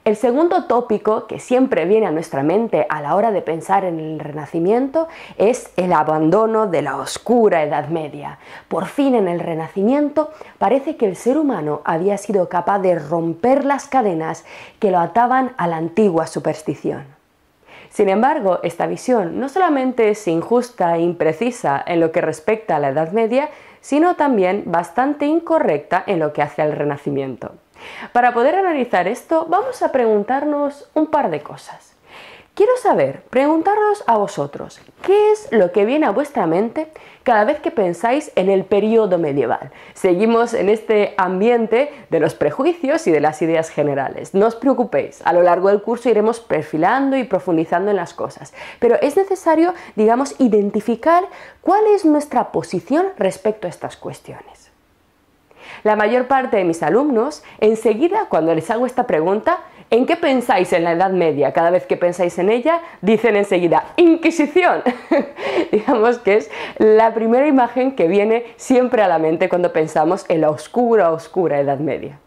El 0.06 0.18
segundo 0.18 0.66
tópico 0.66 1.28
que 1.28 1.40
siempre 1.40 1.86
viene 1.86 2.08
a 2.08 2.12
nuestra 2.12 2.44
mente 2.44 2.86
a 2.90 3.00
la 3.00 3.16
hora 3.16 3.32
de 3.32 3.42
pensar 3.42 3.86
en 3.86 4.02
el 4.02 4.20
Renacimiento 4.20 5.08
es 5.38 5.72
el 5.78 5.94
abandono 5.94 6.68
de 6.68 6.82
la 6.82 6.98
oscura 6.98 7.64
Edad 7.64 7.88
Media. 7.88 8.38
Por 8.68 8.88
fin 8.88 9.16
en 9.16 9.30
el 9.30 9.40
Renacimiento 9.40 10.32
parece 10.58 10.98
que 10.98 11.06
el 11.06 11.16
ser 11.16 11.38
humano 11.38 11.80
había 11.86 12.18
sido 12.18 12.50
capaz 12.50 12.80
de 12.80 13.00
romper 13.00 13.64
las 13.64 13.88
cadenas 13.88 14.44
que 14.80 14.92
lo 14.92 15.00
ataban 15.00 15.54
a 15.56 15.68
la 15.68 15.78
antigua 15.78 16.28
superstición. 16.28 17.06
Sin 17.90 18.10
embargo, 18.10 18.60
esta 18.64 18.88
visión 18.88 19.40
no 19.40 19.48
solamente 19.48 20.10
es 20.10 20.28
injusta 20.28 20.98
e 20.98 21.02
imprecisa 21.02 21.82
en 21.88 22.02
lo 22.02 22.12
que 22.12 22.20
respecta 22.20 22.76
a 22.76 22.80
la 22.80 22.90
Edad 22.90 23.14
Media, 23.14 23.52
sino 23.80 24.18
también 24.18 24.64
bastante 24.66 25.28
incorrecta 25.28 26.04
en 26.06 26.20
lo 26.20 26.34
que 26.34 26.42
hace 26.42 26.62
al 26.62 26.74
Renacimiento. 26.74 27.54
Para 28.12 28.34
poder 28.34 28.56
analizar 28.56 29.08
esto, 29.08 29.46
vamos 29.50 29.82
a 29.82 29.92
preguntarnos 29.92 30.90
un 30.94 31.08
par 31.08 31.30
de 31.30 31.42
cosas. 31.42 31.94
Quiero 32.56 32.78
saber, 32.78 33.24
preguntaros 33.32 34.04
a 34.06 34.16
vosotros, 34.16 34.80
¿qué 35.02 35.32
es 35.32 35.48
lo 35.52 35.72
que 35.72 35.86
viene 35.86 36.06
a 36.06 36.12
vuestra 36.12 36.46
mente 36.46 36.88
cada 37.24 37.46
vez 37.46 37.60
que 37.60 37.72
pensáis 37.72 38.32
en 38.36 38.48
el 38.48 38.64
periodo 38.64 39.18
medieval? 39.18 39.72
Seguimos 39.96 40.54
en 40.54 40.70
este 40.70 41.16
ambiente 41.18 41.92
de 42.12 42.20
los 42.20 42.36
prejuicios 42.36 43.08
y 43.08 43.12
de 43.12 43.22
las 43.22 43.42
ideas 43.42 43.70
generales. 43.70 44.36
No 44.36 44.46
os 44.46 44.56
preocupéis, 44.56 45.24
a 45.26 45.34
lo 45.34 45.42
largo 45.42 45.70
del 45.70 45.82
curso 45.82 46.10
iremos 46.10 46.42
perfilando 46.42 47.18
y 47.18 47.24
profundizando 47.24 47.90
en 47.90 47.98
las 47.98 48.14
cosas, 48.14 48.54
pero 48.78 49.02
es 49.02 49.18
necesario, 49.18 49.74
digamos, 49.96 50.40
identificar 50.40 51.24
cuál 51.62 51.88
es 51.88 52.06
nuestra 52.06 52.52
posición 52.52 53.08
respecto 53.18 53.66
a 53.66 53.72
estas 53.72 53.98
cuestiones. 53.98 54.63
La 55.84 55.96
mayor 55.96 56.28
parte 56.28 56.58
de 56.58 56.64
mis 56.64 56.84
alumnos, 56.84 57.44
enseguida, 57.60 58.28
cuando 58.30 58.54
les 58.56 58.70
hago 58.70 58.86
esta 58.86 59.08
pregunta, 59.08 59.60
¿en 59.90 60.06
qué 60.06 60.16
pensáis 60.16 60.74
en 60.74 60.84
la 60.84 60.94
Edad 60.94 61.12
Media? 61.12 61.54
Cada 61.54 61.70
vez 61.70 61.86
que 61.86 61.98
pensáis 61.98 62.38
en 62.40 62.50
ella, 62.50 62.82
dicen 63.02 63.36
enseguida, 63.36 63.86
Inquisición. 63.98 64.82
Digamos 65.72 66.20
que 66.20 66.38
es 66.38 66.52
la 66.78 67.14
primera 67.14 67.48
imagen 67.48 67.96
que 67.96 68.08
viene 68.08 68.46
siempre 68.56 69.02
a 69.02 69.08
la 69.08 69.20
mente 69.20 69.50
cuando 69.50 69.74
pensamos 69.74 70.26
en 70.30 70.42
la 70.42 70.50
oscura, 70.50 71.12
oscura 71.12 71.60
Edad 71.60 71.80
Media. 71.80 72.20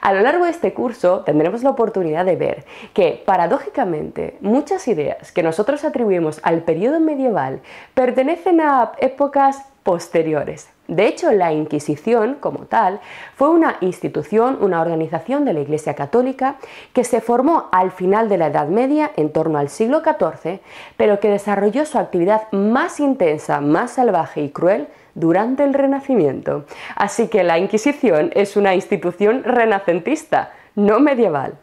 A 0.00 0.12
lo 0.12 0.20
largo 0.20 0.44
de 0.44 0.50
este 0.50 0.72
curso 0.72 1.20
tendremos 1.20 1.62
la 1.62 1.70
oportunidad 1.70 2.24
de 2.24 2.36
ver 2.36 2.64
que, 2.92 3.22
paradójicamente, 3.24 4.36
muchas 4.40 4.86
ideas 4.88 5.32
que 5.32 5.42
nosotros 5.42 5.84
atribuimos 5.84 6.40
al 6.42 6.62
periodo 6.62 7.00
medieval 7.00 7.60
pertenecen 7.94 8.60
a 8.60 8.92
épocas 8.98 9.62
posteriores. 9.82 10.68
De 10.92 11.06
hecho, 11.06 11.32
la 11.32 11.54
Inquisición, 11.54 12.36
como 12.38 12.66
tal, 12.66 13.00
fue 13.34 13.48
una 13.48 13.78
institución, 13.80 14.58
una 14.60 14.82
organización 14.82 15.46
de 15.46 15.54
la 15.54 15.60
Iglesia 15.60 15.94
Católica 15.94 16.56
que 16.92 17.02
se 17.02 17.22
formó 17.22 17.70
al 17.72 17.92
final 17.92 18.28
de 18.28 18.36
la 18.36 18.48
Edad 18.48 18.68
Media, 18.68 19.10
en 19.16 19.32
torno 19.32 19.58
al 19.58 19.70
siglo 19.70 20.02
XIV, 20.02 20.60
pero 20.98 21.18
que 21.18 21.30
desarrolló 21.30 21.86
su 21.86 21.98
actividad 21.98 22.42
más 22.52 23.00
intensa, 23.00 23.62
más 23.62 23.92
salvaje 23.92 24.42
y 24.42 24.50
cruel 24.50 24.86
durante 25.14 25.64
el 25.64 25.72
Renacimiento. 25.72 26.66
Así 26.94 27.28
que 27.28 27.42
la 27.42 27.58
Inquisición 27.58 28.30
es 28.34 28.58
una 28.58 28.74
institución 28.74 29.44
renacentista, 29.44 30.52
no 30.74 31.00
medieval. 31.00 31.54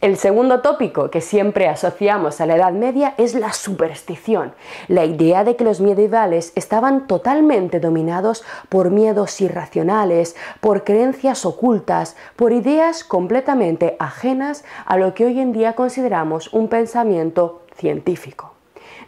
El 0.00 0.16
segundo 0.16 0.60
tópico 0.60 1.10
que 1.10 1.20
siempre 1.20 1.68
asociamos 1.68 2.40
a 2.40 2.46
la 2.46 2.56
Edad 2.56 2.72
Media 2.72 3.14
es 3.18 3.34
la 3.34 3.52
superstición, 3.52 4.52
la 4.88 5.04
idea 5.04 5.44
de 5.44 5.56
que 5.56 5.64
los 5.64 5.80
medievales 5.80 6.52
estaban 6.54 7.06
totalmente 7.06 7.80
dominados 7.80 8.44
por 8.68 8.90
miedos 8.90 9.40
irracionales, 9.40 10.36
por 10.60 10.84
creencias 10.84 11.46
ocultas, 11.46 12.16
por 12.36 12.52
ideas 12.52 13.04
completamente 13.04 13.96
ajenas 13.98 14.64
a 14.84 14.96
lo 14.96 15.14
que 15.14 15.24
hoy 15.24 15.40
en 15.40 15.52
día 15.52 15.74
consideramos 15.74 16.52
un 16.52 16.68
pensamiento 16.68 17.62
científico. 17.74 18.52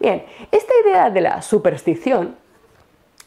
Bien, 0.01 0.25
esta 0.53 0.73
idea 0.85 1.11
de 1.11 1.21
la 1.21 1.43
superstición 1.43 2.37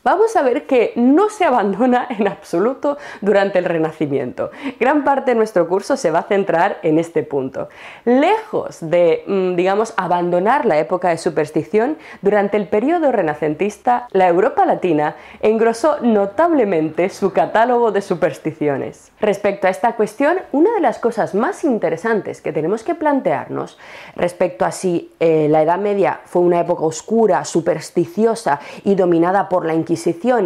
vamos 0.04 0.36
a 0.36 0.42
ver 0.42 0.66
que 0.66 0.94
no 0.96 1.30
se 1.30 1.46
abandona 1.46 2.08
en 2.10 2.28
absoluto 2.28 2.98
durante 3.22 3.60
el 3.60 3.66
Renacimiento. 3.66 4.52
Gran 4.80 5.04
parte 5.04 5.32
de 5.32 5.36
nuestro 5.36 5.68
curso 5.68 5.98
se 5.98 6.12
va 6.12 6.20
a 6.20 6.24
centrar 6.24 6.80
en 6.84 7.00
este 7.00 7.24
punto. 7.24 7.70
Lejos 8.06 8.78
de, 8.82 9.24
mm, 9.28 9.56
digamos, 9.56 9.94
abandonar 9.98 10.66
la 10.66 10.80
época 10.80 11.10
de 11.10 11.18
superstición, 11.18 11.98
durante 12.22 12.58
el 12.58 12.68
periodo 12.68 13.12
renacentista, 13.12 14.08
la 14.12 14.28
Europa 14.28 14.66
latina 14.66 15.16
engrosó 15.42 15.98
notablemente 16.02 17.10
su 17.10 17.32
catálogo 17.34 17.92
de 17.92 18.02
supersticiones. 18.02 19.12
Respecto 19.20 19.68
a 19.68 19.70
esta 19.70 19.96
cuestión, 19.96 20.38
una 20.52 20.74
de 20.74 20.82
las 20.82 21.00
cosas 21.00 21.36
más 21.36 21.64
interesantes 21.64 22.42
que 22.42 22.52
tenemos 22.52 22.84
que 22.84 22.96
plantearnos 22.96 23.78
respecto 24.16 24.66
a 24.66 24.72
si 24.72 25.12
eh, 25.20 25.48
la 25.50 25.62
Edad 25.62 25.78
Media 25.78 26.22
fue 26.26 26.42
una 26.42 26.60
época 26.60 26.84
oscura, 26.84 27.46
supersticiosa 27.46 28.60
y 28.84 28.96
dominada 28.96 29.48
por 29.50 29.66
la 29.66 29.74
Inquisición, 29.74 29.91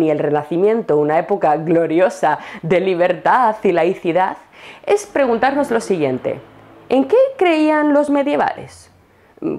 y 0.01 0.09
el 0.09 0.19
Renacimiento, 0.19 0.97
una 0.97 1.19
época 1.19 1.55
gloriosa 1.57 2.39
de 2.61 2.79
libertad 2.79 3.55
y 3.63 3.71
laicidad, 3.71 4.37
es 4.85 5.05
preguntarnos 5.05 5.71
lo 5.71 5.79
siguiente, 5.79 6.39
¿en 6.89 7.07
qué 7.07 7.17
creían 7.37 7.93
los 7.93 8.09
medievales? 8.09 8.91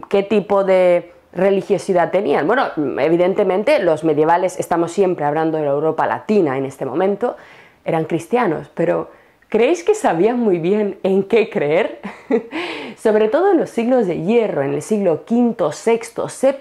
¿Qué 0.08 0.22
tipo 0.22 0.64
de 0.64 1.12
religiosidad 1.32 2.10
tenían? 2.10 2.46
Bueno, 2.46 2.68
evidentemente 2.98 3.78
los 3.78 4.04
medievales, 4.04 4.58
estamos 4.58 4.90
siempre 4.92 5.24
hablando 5.24 5.58
de 5.58 5.64
la 5.64 5.70
Europa 5.70 6.06
latina 6.06 6.58
en 6.58 6.64
este 6.64 6.84
momento, 6.84 7.36
eran 7.84 8.04
cristianos, 8.04 8.70
pero 8.74 9.10
¿Creéis 9.48 9.84
que 9.84 9.94
sabían 9.94 10.40
muy 10.40 10.58
bien 10.58 10.98
en 11.04 11.22
qué 11.22 11.48
creer? 11.48 12.00
Sobre 12.96 13.28
todo 13.28 13.52
en 13.52 13.58
los 13.58 13.70
siglos 13.70 14.08
de 14.08 14.22
hierro, 14.22 14.62
en 14.62 14.74
el 14.74 14.82
siglo 14.82 15.22
V, 15.30 15.54
VI, 15.56 16.00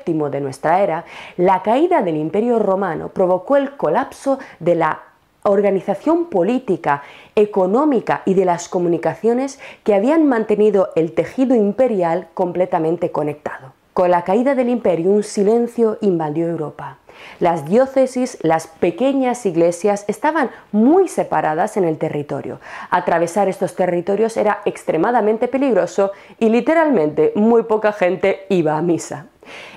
VII 0.05 0.29
de 0.29 0.39
nuestra 0.39 0.83
era, 0.83 1.03
la 1.35 1.63
caída 1.63 2.03
del 2.03 2.15
Imperio 2.15 2.59
Romano 2.59 3.09
provocó 3.09 3.57
el 3.57 3.75
colapso 3.75 4.37
de 4.59 4.75
la 4.75 5.01
organización 5.41 6.25
política, 6.25 7.01
económica 7.35 8.21
y 8.23 8.35
de 8.35 8.45
las 8.45 8.69
comunicaciones 8.69 9.59
que 9.83 9.95
habían 9.95 10.27
mantenido 10.27 10.89
el 10.95 11.13
tejido 11.13 11.55
imperial 11.55 12.27
completamente 12.35 13.11
conectado. 13.11 13.73
Con 13.95 14.11
la 14.11 14.25
caída 14.25 14.55
del 14.55 14.67
imperio 14.67 15.09
un 15.09 15.23
silencio 15.23 15.97
invadió 16.01 16.49
Europa. 16.49 16.97
Las 17.39 17.65
diócesis, 17.65 18.37
las 18.41 18.67
pequeñas 18.67 19.45
iglesias, 19.45 20.03
estaban 20.09 20.51
muy 20.73 21.07
separadas 21.07 21.77
en 21.77 21.85
el 21.85 21.97
territorio. 21.97 22.59
Atravesar 22.89 23.47
estos 23.47 23.73
territorios 23.73 24.35
era 24.35 24.59
extremadamente 24.65 25.47
peligroso 25.47 26.11
y 26.39 26.49
literalmente 26.49 27.31
muy 27.35 27.63
poca 27.63 27.93
gente 27.93 28.41
iba 28.49 28.77
a 28.77 28.81
misa. 28.81 29.27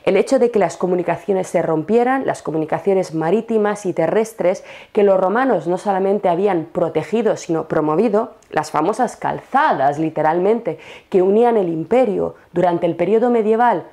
El 0.05 0.17
hecho 0.17 0.41
de 0.41 0.51
que 0.51 0.59
las 0.59 0.77
comunicaciones 0.77 1.47
se 1.47 1.63
rompieran, 1.63 2.27
las 2.27 2.43
comunicaciones 2.43 3.15
marítimas 3.15 3.87
y 3.87 3.93
terrestres, 3.93 4.65
que 4.93 5.05
los 5.05 5.21
romanos 5.21 5.69
no 5.69 5.79
solamente 5.79 6.29
habían 6.29 6.65
protegido, 6.65 7.37
sino 7.37 7.69
promovido, 7.69 8.33
las 8.51 8.73
famosas 8.73 9.15
calzadas, 9.15 10.01
literalmente, 10.01 10.81
que 11.09 11.23
unían 11.23 11.57
el 11.57 11.69
imperio 11.69 12.35
durante 12.53 12.87
el 12.87 12.97
periodo 12.97 13.31
medieval, 13.31 13.85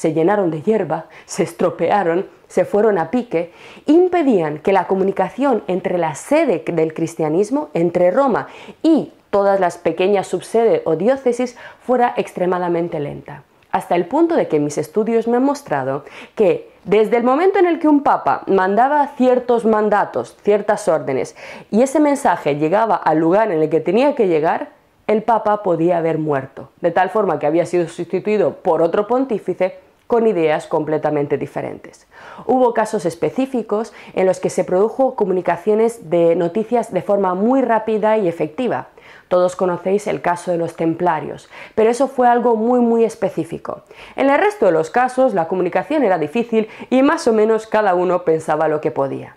se 0.00 0.14
llenaron 0.14 0.50
de 0.50 0.62
hierba, 0.62 1.08
se 1.26 1.42
estropearon 1.42 2.24
se 2.48 2.64
fueron 2.64 2.98
a 2.98 3.10
pique, 3.10 3.52
impedían 3.86 4.58
que 4.58 4.72
la 4.72 4.86
comunicación 4.86 5.62
entre 5.68 5.98
la 5.98 6.14
sede 6.14 6.64
del 6.66 6.94
cristianismo, 6.94 7.68
entre 7.74 8.10
Roma 8.10 8.48
y 8.82 9.12
todas 9.28 9.60
las 9.60 9.78
pequeñas 9.78 10.26
subsedes 10.26 10.80
o 10.84 10.96
diócesis, 10.96 11.56
fuera 11.86 12.14
extremadamente 12.16 12.98
lenta. 12.98 13.44
hasta 13.72 13.94
el 13.94 14.06
punto 14.06 14.34
de 14.34 14.48
que 14.48 14.58
mis 14.58 14.78
estudios 14.78 15.28
me 15.28 15.36
han 15.36 15.44
mostrado 15.44 16.04
que 16.34 16.72
desde 16.82 17.16
el 17.18 17.22
momento 17.22 17.60
en 17.60 17.66
el 17.66 17.78
que 17.78 17.86
un 17.86 18.02
papa 18.02 18.42
mandaba 18.48 19.06
ciertos 19.16 19.64
mandatos, 19.64 20.36
ciertas 20.42 20.88
órdenes, 20.88 21.36
y 21.70 21.82
ese 21.82 22.00
mensaje 22.00 22.56
llegaba 22.56 22.96
al 22.96 23.18
lugar 23.18 23.52
en 23.52 23.62
el 23.62 23.68
que 23.70 23.78
tenía 23.78 24.16
que 24.16 24.26
llegar, 24.26 24.70
el 25.06 25.22
papa 25.22 25.62
podía 25.62 25.98
haber 25.98 26.18
muerto, 26.18 26.70
de 26.80 26.90
tal 26.90 27.10
forma 27.10 27.38
que 27.38 27.46
había 27.46 27.64
sido 27.64 27.86
sustituido 27.86 28.56
por 28.56 28.82
otro 28.82 29.06
pontífice 29.06 29.78
con 30.10 30.26
ideas 30.26 30.66
completamente 30.66 31.38
diferentes. 31.38 32.08
Hubo 32.44 32.74
casos 32.74 33.06
específicos 33.06 33.92
en 34.14 34.26
los 34.26 34.40
que 34.40 34.50
se 34.50 34.64
produjo 34.64 35.14
comunicaciones 35.14 36.10
de 36.10 36.34
noticias 36.34 36.92
de 36.92 37.00
forma 37.00 37.36
muy 37.36 37.62
rápida 37.62 38.18
y 38.18 38.26
efectiva. 38.26 38.88
Todos 39.28 39.54
conocéis 39.54 40.08
el 40.08 40.20
caso 40.20 40.50
de 40.50 40.58
los 40.58 40.74
templarios, 40.74 41.48
pero 41.76 41.90
eso 41.90 42.08
fue 42.08 42.26
algo 42.26 42.56
muy 42.56 42.80
muy 42.80 43.04
específico. 43.04 43.82
En 44.16 44.30
el 44.30 44.40
resto 44.40 44.66
de 44.66 44.72
los 44.72 44.90
casos 44.90 45.32
la 45.32 45.46
comunicación 45.46 46.02
era 46.02 46.18
difícil 46.18 46.66
y 46.90 47.04
más 47.04 47.28
o 47.28 47.32
menos 47.32 47.68
cada 47.68 47.94
uno 47.94 48.24
pensaba 48.24 48.66
lo 48.66 48.80
que 48.80 48.90
podía. 48.90 49.36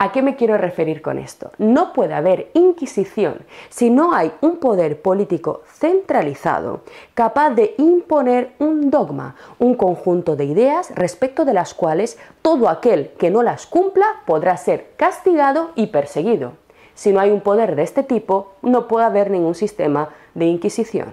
¿A 0.00 0.12
qué 0.12 0.22
me 0.22 0.36
quiero 0.36 0.56
referir 0.56 1.02
con 1.02 1.18
esto? 1.18 1.50
No 1.58 1.92
puede 1.92 2.14
haber 2.14 2.52
inquisición 2.54 3.40
si 3.68 3.90
no 3.90 4.14
hay 4.14 4.30
un 4.40 4.58
poder 4.58 5.02
político 5.02 5.62
centralizado 5.66 6.82
capaz 7.14 7.50
de 7.50 7.74
imponer 7.78 8.52
un 8.60 8.92
dogma, 8.92 9.34
un 9.58 9.74
conjunto 9.74 10.36
de 10.36 10.44
ideas 10.44 10.92
respecto 10.94 11.44
de 11.44 11.52
las 11.52 11.74
cuales 11.74 12.16
todo 12.42 12.68
aquel 12.68 13.10
que 13.18 13.32
no 13.32 13.42
las 13.42 13.66
cumpla 13.66 14.06
podrá 14.24 14.56
ser 14.56 14.92
castigado 14.96 15.72
y 15.74 15.88
perseguido. 15.88 16.52
Si 16.94 17.12
no 17.12 17.18
hay 17.18 17.30
un 17.30 17.40
poder 17.40 17.74
de 17.74 17.82
este 17.82 18.04
tipo, 18.04 18.52
no 18.62 18.86
puede 18.86 19.04
haber 19.04 19.32
ningún 19.32 19.56
sistema 19.56 20.10
de 20.34 20.44
inquisición. 20.44 21.12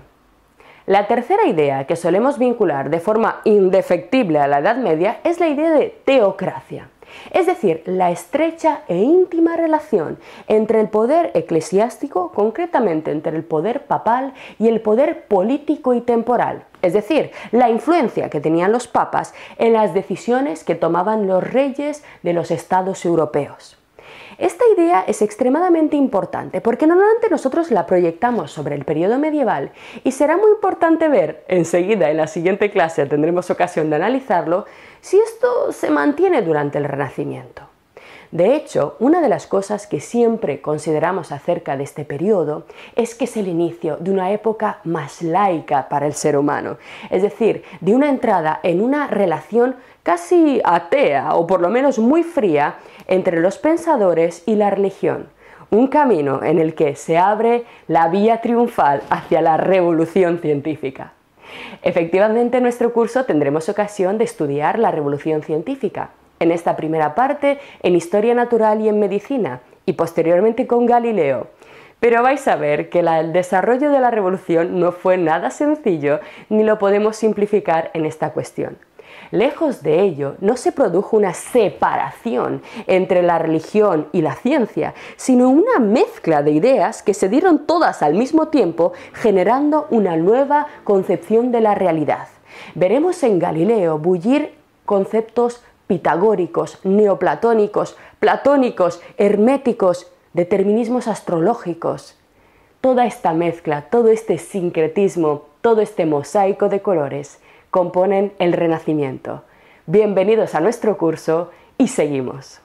La 0.86 1.08
tercera 1.08 1.48
idea 1.48 1.88
que 1.88 1.96
solemos 1.96 2.38
vincular 2.38 2.92
de 2.92 3.00
forma 3.00 3.42
indefectible 3.46 4.38
a 4.38 4.46
la 4.46 4.60
Edad 4.60 4.78
Media 4.78 5.22
es 5.24 5.40
la 5.40 5.48
idea 5.48 5.72
de 5.72 5.90
teocracia 6.06 6.90
es 7.32 7.46
decir, 7.46 7.84
la 7.86 8.12
estrecha 8.12 8.82
e 8.88 8.98
íntima 8.98 9.56
relación 9.56 10.18
entre 10.48 10.82
el 10.82 10.90
poder 10.90 11.32
eclesiástico, 11.34 12.32
concretamente 12.32 13.12
entre 13.12 13.36
el 13.36 13.44
poder 13.44 13.86
papal 13.86 14.34
y 14.60 14.68
el 14.68 14.82
poder 14.82 15.26
político 15.28 15.94
y 15.94 16.02
temporal, 16.02 16.64
es 16.82 16.94
decir, 16.94 17.32
la 17.52 17.70
influencia 17.70 18.30
que 18.30 18.42
tenían 18.42 18.72
los 18.72 18.88
papas 18.88 19.34
en 19.58 19.74
las 19.74 19.94
decisiones 19.94 20.64
que 20.64 20.76
tomaban 20.76 21.28
los 21.28 21.44
reyes 21.44 22.04
de 22.24 22.34
los 22.34 22.52
estados 22.52 23.06
europeos. 23.06 23.78
Esta 24.38 24.64
idea 24.76 25.04
es 25.08 25.22
extremadamente 25.22 25.96
importante 25.96 26.62
porque 26.62 26.88
normalmente 26.88 27.30
nosotros 27.30 27.72
la 27.72 27.86
proyectamos 27.86 28.52
sobre 28.52 28.76
el 28.76 28.86
periodo 28.86 29.18
medieval 29.18 29.72
y 30.04 30.12
será 30.12 30.38
muy 30.38 30.52
importante 30.52 31.08
ver, 31.08 31.46
enseguida 31.48 32.10
en 32.10 32.18
la 32.18 32.28
siguiente 32.28 32.72
clase 32.72 33.06
tendremos 33.06 33.50
ocasión 33.50 33.90
de 33.90 33.96
analizarlo, 33.98 34.66
si 35.02 35.18
esto 35.18 35.72
se 35.72 35.90
mantiene 35.90 36.42
durante 36.42 36.78
el 36.78 36.86
Renacimiento. 36.86 37.75
De 38.36 38.54
hecho, 38.54 38.98
una 39.00 39.22
de 39.22 39.30
las 39.30 39.48
cosas 39.48 39.88
que 39.88 40.02
siempre 40.02 40.60
consideramos 40.60 41.32
acerca 41.32 41.78
de 41.78 41.86
este 41.86 42.04
periodo 42.04 42.66
es 42.98 43.16
que 43.16 43.24
es 43.24 43.38
el 43.38 43.48
inicio 43.48 43.96
de 43.96 44.12
una 44.12 44.32
época 44.32 44.82
más 44.84 45.22
laica 45.22 45.88
para 45.88 46.06
el 46.06 46.12
ser 46.12 46.36
humano, 46.36 46.76
es 47.10 47.22
decir, 47.22 47.64
de 47.80 47.96
una 47.96 48.10
entrada 48.10 48.60
en 48.62 48.82
una 48.82 49.08
relación 49.08 49.78
casi 50.04 50.60
atea 50.66 51.34
o 51.36 51.48
por 51.48 51.62
lo 51.62 51.70
menos 51.70 51.98
muy 51.98 52.24
fría 52.24 52.76
entre 53.08 53.40
los 53.40 53.58
pensadores 53.58 54.44
y 54.46 54.56
la 54.56 54.70
religión, 54.70 55.30
un 55.72 55.88
camino 55.88 56.44
en 56.44 56.60
el 56.60 56.76
que 56.76 56.98
se 56.98 57.18
abre 57.18 57.64
la 57.88 58.10
vía 58.10 58.42
triunfal 58.42 59.02
hacia 59.10 59.42
la 59.42 59.56
revolución 59.56 60.40
científica. 60.40 61.14
Efectivamente, 61.84 62.58
en 62.58 62.64
nuestro 62.64 62.92
curso 62.92 63.24
tendremos 63.24 63.70
ocasión 63.70 64.18
de 64.18 64.26
estudiar 64.26 64.78
la 64.78 64.92
revolución 64.92 65.42
científica, 65.42 66.10
en 66.46 66.52
esta 66.52 66.76
primera 66.76 67.16
parte 67.16 67.60
en 67.84 67.96
historia 67.96 68.34
natural 68.34 68.82
y 68.82 68.88
en 68.88 69.00
medicina, 69.00 69.62
y 69.86 69.94
posteriormente 69.94 70.66
con 70.68 70.86
Galileo. 70.86 71.48
Pero 72.00 72.24
vais 72.24 72.48
a 72.48 72.56
ver 72.56 72.90
que 72.90 73.00
el 73.00 73.34
desarrollo 73.34 73.90
de 73.90 74.00
la 74.00 74.12
revolución 74.12 74.80
no 74.80 74.92
fue 74.92 75.18
nada 75.18 75.50
sencillo 75.50 76.20
ni 76.50 76.64
lo 76.64 76.78
podemos 76.78 77.16
simplificar 77.16 77.90
en 77.94 78.06
esta 78.06 78.32
cuestión. 78.32 78.78
Lejos 79.32 79.82
de 79.82 80.02
ello, 80.02 80.36
no 80.40 80.56
se 80.56 80.72
produjo 80.72 81.18
una 81.18 81.34
separación 81.34 82.62
entre 82.86 83.24
la 83.24 83.40
religión 83.40 84.08
y 84.12 84.22
la 84.22 84.36
ciencia, 84.36 84.94
sino 85.16 85.50
una 85.50 85.80
mezcla 85.80 86.44
de 86.44 86.52
ideas 86.52 87.02
que 87.02 87.14
se 87.14 87.28
dieron 87.28 87.66
todas 87.66 88.04
al 88.04 88.14
mismo 88.14 88.50
tiempo, 88.50 88.94
generando 89.14 89.88
una 89.90 90.16
nueva 90.16 90.68
concepción 90.84 91.52
de 91.52 91.62
la 91.62 91.76
realidad. 91.76 92.28
Veremos 92.76 93.24
en 93.24 93.40
Galileo 93.40 93.98
bullir 93.98 94.54
conceptos 94.86 95.64
pitagóricos, 95.88 96.80
neoplatónicos, 96.84 97.98
platónicos, 98.20 99.02
herméticos, 99.18 100.12
determinismos 100.34 101.08
astrológicos. 101.08 102.18
Toda 102.82 103.06
esta 103.06 103.34
mezcla, 103.34 103.84
todo 103.84 104.10
este 104.10 104.38
sincretismo, 104.38 105.46
todo 105.62 105.82
este 105.82 106.06
mosaico 106.06 106.70
de 106.70 106.82
colores 106.82 107.40
componen 107.72 108.34
el 108.40 108.54
Renacimiento. 108.54 109.44
Bienvenidos 109.86 110.56
a 110.56 110.62
nuestro 110.62 110.98
curso 110.98 111.52
y 111.78 111.88
seguimos. 111.88 112.65